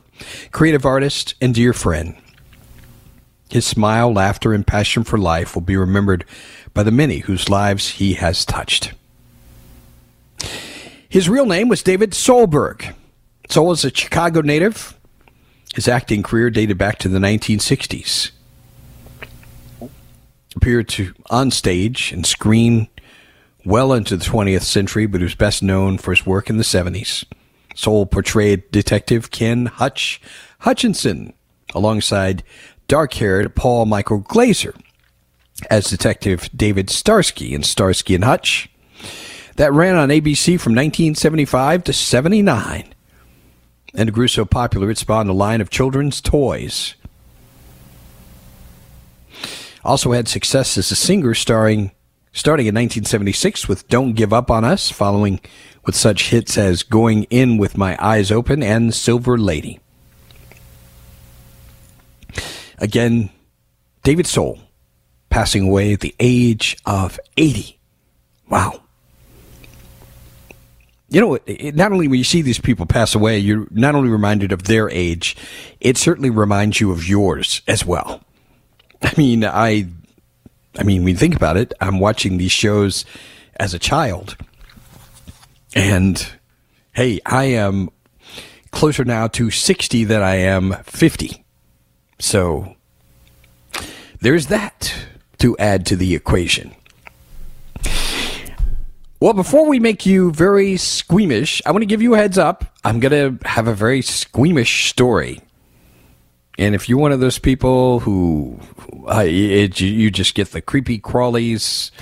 [0.51, 2.17] creative artist, and dear friend.
[3.51, 6.25] His smile, laughter, and passion for life will be remembered
[6.75, 8.93] by the many whose lives he has touched.
[11.09, 12.95] His real name was David Solberg.
[13.49, 14.99] Soul is a Chicago native.
[15.75, 18.31] His acting career dated back to the 1960s.
[20.55, 22.89] appeared to on stage and screen
[23.65, 26.65] well into the 20th century, but he was best known for his work in the
[26.65, 27.25] 70s.
[27.79, 30.21] Soul portrayed Detective Ken Hutch
[30.59, 31.33] Hutchinson
[31.77, 32.43] alongside
[32.89, 34.75] dark-haired Paul Michael Glaser
[35.71, 38.69] as Detective David Starsky in Starsky and Hutch.
[39.55, 42.95] That ran on ABC from 1975 to 79
[43.95, 46.97] and grew so popular it spawned a line of children's toys.
[49.85, 51.93] Also had success as a singer starring
[52.39, 55.41] starting in 1976 with Don't Give Up on Us, following
[55.85, 59.81] with such hits as Going In with My Eyes Open and Silver Lady.
[62.79, 63.31] Again,
[64.05, 64.61] David Soul
[65.31, 67.77] passing away at the age of 80.
[68.49, 68.83] Wow.
[71.09, 71.39] You know,
[71.73, 74.89] not only when you see these people pass away, you're not only reminded of their
[74.91, 75.37] age,
[75.81, 78.23] it certainly reminds you of yours as well.
[79.03, 79.89] I mean, I,
[80.77, 83.05] I mean, when you think about it, I'm watching these shows
[83.59, 84.37] as a child,
[85.75, 86.27] and
[86.93, 87.91] hey, I am
[88.71, 91.45] closer now to 60 than I am 50.
[92.19, 92.75] So
[94.21, 94.95] there's that
[95.39, 96.75] to add to the equation.
[99.21, 102.65] Well, before we make you very squeamish, I want to give you a heads up.
[102.85, 105.41] I'm going to have a very squeamish story.
[106.59, 108.59] And if you're one of those people who
[109.07, 111.93] uh, it, you just get the creepy crawlies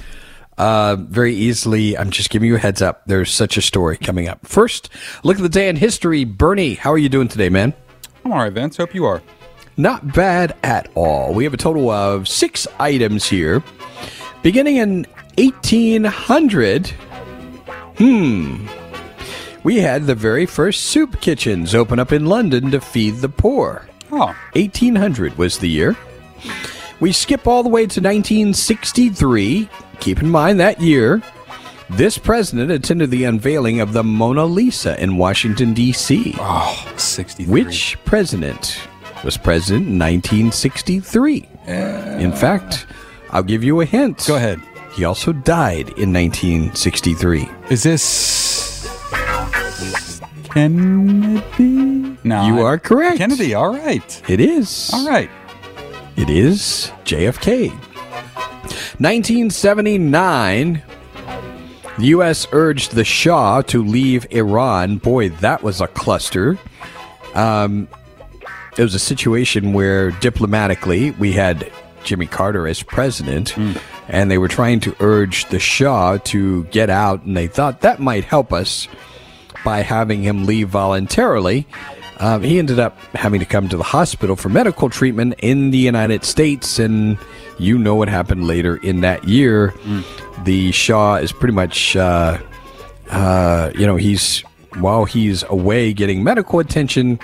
[0.57, 3.03] uh, very easily, I'm just giving you a heads up.
[3.07, 4.47] There's such a story coming up.
[4.47, 4.89] First,
[5.23, 6.25] look at the day in history.
[6.25, 7.75] Bernie, how are you doing today, man?
[8.25, 8.79] I'm all right, Vince.
[8.79, 9.23] Hope you are.
[9.77, 11.35] Not bad at all.
[11.35, 13.63] We have a total of six items here.
[14.43, 16.87] Beginning in 1800,
[17.99, 18.67] hmm,
[19.63, 23.87] we had the very first soup kitchens open up in London to feed the poor.
[24.13, 24.35] Oh.
[24.55, 25.97] 1800 was the year.
[27.01, 29.69] We skip all the way to 1963.
[30.01, 31.23] Keep in mind that year,
[31.91, 36.35] this president attended the unveiling of the Mona Lisa in Washington, D.C.
[36.39, 37.53] Oh, ah, 63.
[37.53, 38.79] Which president
[39.25, 41.49] was president in 1963?
[41.67, 42.87] In fact,
[43.31, 44.25] I'll give you a hint.
[44.27, 44.61] Go ahead.
[44.95, 47.49] He also died in 1963.
[47.71, 48.03] Is this
[50.57, 52.17] Kennedy?
[52.25, 52.47] No.
[52.47, 53.19] You I- are correct.
[53.19, 54.23] Kennedy, all right.
[54.27, 54.91] It is.
[54.95, 55.29] All right.
[56.17, 57.69] It is JFK.
[58.99, 60.83] 1979,
[61.99, 62.47] the U.S.
[62.53, 64.97] urged the Shah to leave Iran.
[64.97, 66.59] Boy, that was a cluster.
[67.35, 67.87] Um,
[68.79, 71.71] it was a situation where diplomatically we had
[72.03, 73.55] Jimmy Carter as president,
[74.09, 78.01] and they were trying to urge the Shah to get out, and they thought that
[78.01, 78.89] might help us
[79.67, 81.67] by having him leave voluntarily.
[82.21, 85.79] Um, he ended up having to come to the hospital for medical treatment in the
[85.79, 87.19] United States, and
[87.59, 89.75] you know what happened later in that year.
[90.45, 92.39] The Shah is pretty much, uh,
[93.11, 94.45] uh, you know, he's
[94.77, 97.19] while he's away getting medical attention,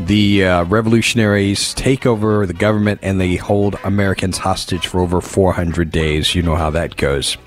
[0.00, 5.90] the uh, revolutionaries take over the government and they hold Americans hostage for over 400
[5.90, 6.34] days.
[6.34, 7.38] You know how that goes.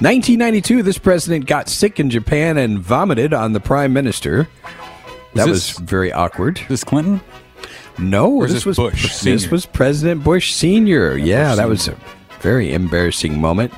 [0.00, 4.48] 1992, this president got sick in Japan and vomited on the prime minister.
[5.34, 6.60] That this- was very awkward.
[6.68, 7.20] This Clinton?
[7.98, 9.48] No, is this, this was Bush this Senior?
[9.50, 11.16] was President Bush Senior.
[11.16, 11.96] Yeah, that was a
[12.40, 13.72] very embarrassing moment.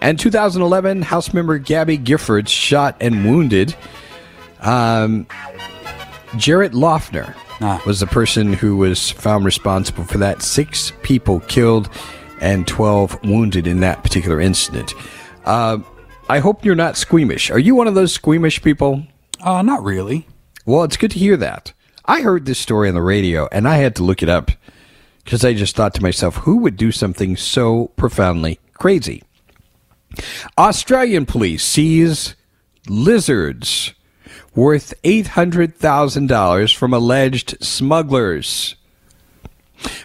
[0.00, 3.74] And 2011, House member Gabby Giffords shot and wounded.
[4.60, 5.26] Um,
[6.36, 7.82] Jared Loughner Ah.
[7.86, 10.42] was the person who was found responsible for that.
[10.42, 11.88] Six people killed
[12.40, 14.92] and 12 wounded in that particular incident.
[15.46, 15.78] Uh,
[16.28, 17.50] I hope you're not squeamish.
[17.50, 19.04] Are you one of those squeamish people?
[19.40, 20.26] Uh, not really.
[20.64, 21.72] Well, it's good to hear that.
[22.04, 24.50] I heard this story on the radio and I had to look it up
[25.24, 29.22] because I just thought to myself, who would do something so profoundly crazy?
[30.58, 32.34] Australian police seize
[32.88, 33.92] lizards
[34.54, 38.76] worth $800,000 from alleged smugglers.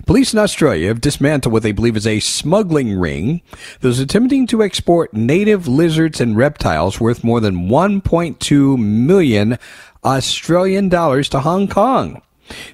[0.05, 3.41] Police in Australia have dismantled what they believe is a smuggling ring
[3.79, 9.57] that was attempting to export native lizards and reptiles worth more than 1.2 million
[10.03, 12.21] Australian dollars to Hong Kong.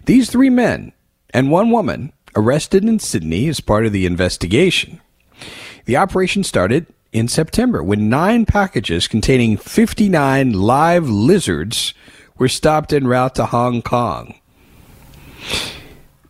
[0.06, 0.94] These three men
[1.32, 5.02] and one woman arrested in Sydney as part of the investigation.
[5.86, 11.94] The operation started in September when nine packages containing 59 live lizards
[12.38, 14.36] were stopped en route to Hong Kong.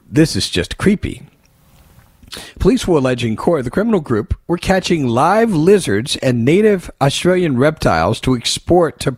[0.09, 1.23] This is just creepy.
[2.59, 7.57] Police will allege in court the criminal group were catching live lizards and native Australian
[7.57, 9.17] reptiles to export to,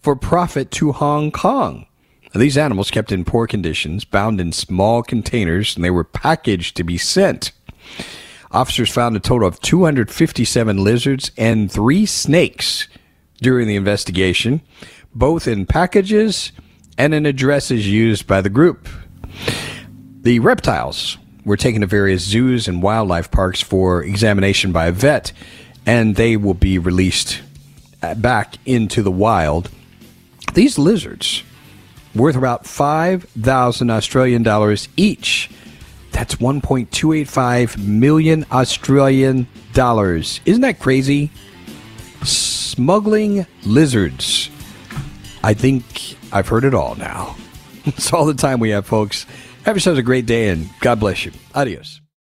[0.00, 1.86] for profit to Hong Kong.
[2.32, 6.84] These animals kept in poor conditions, bound in small containers, and they were packaged to
[6.84, 7.50] be sent.
[8.52, 12.86] Officers found a total of 257 lizards and three snakes
[13.38, 14.60] during the investigation,
[15.12, 16.52] both in packages
[16.96, 18.88] and in addresses used by the group.
[20.22, 21.16] The reptiles
[21.46, 25.32] were taken to various zoos and wildlife parks for examination by a vet,
[25.86, 27.40] and they will be released
[28.02, 29.70] uh, back into the wild.
[30.52, 31.42] These lizards,
[32.14, 35.48] worth about 5,000 Australian dollars each,
[36.12, 40.42] that's 1.285 million Australian dollars.
[40.44, 41.30] Isn't that crazy?
[42.24, 44.50] Smuggling lizards.
[45.42, 47.36] I think I've heard it all now.
[47.86, 49.24] That's all the time we have, folks.
[49.70, 51.30] Have yourselves a great day and God bless you.
[51.54, 52.00] Adios.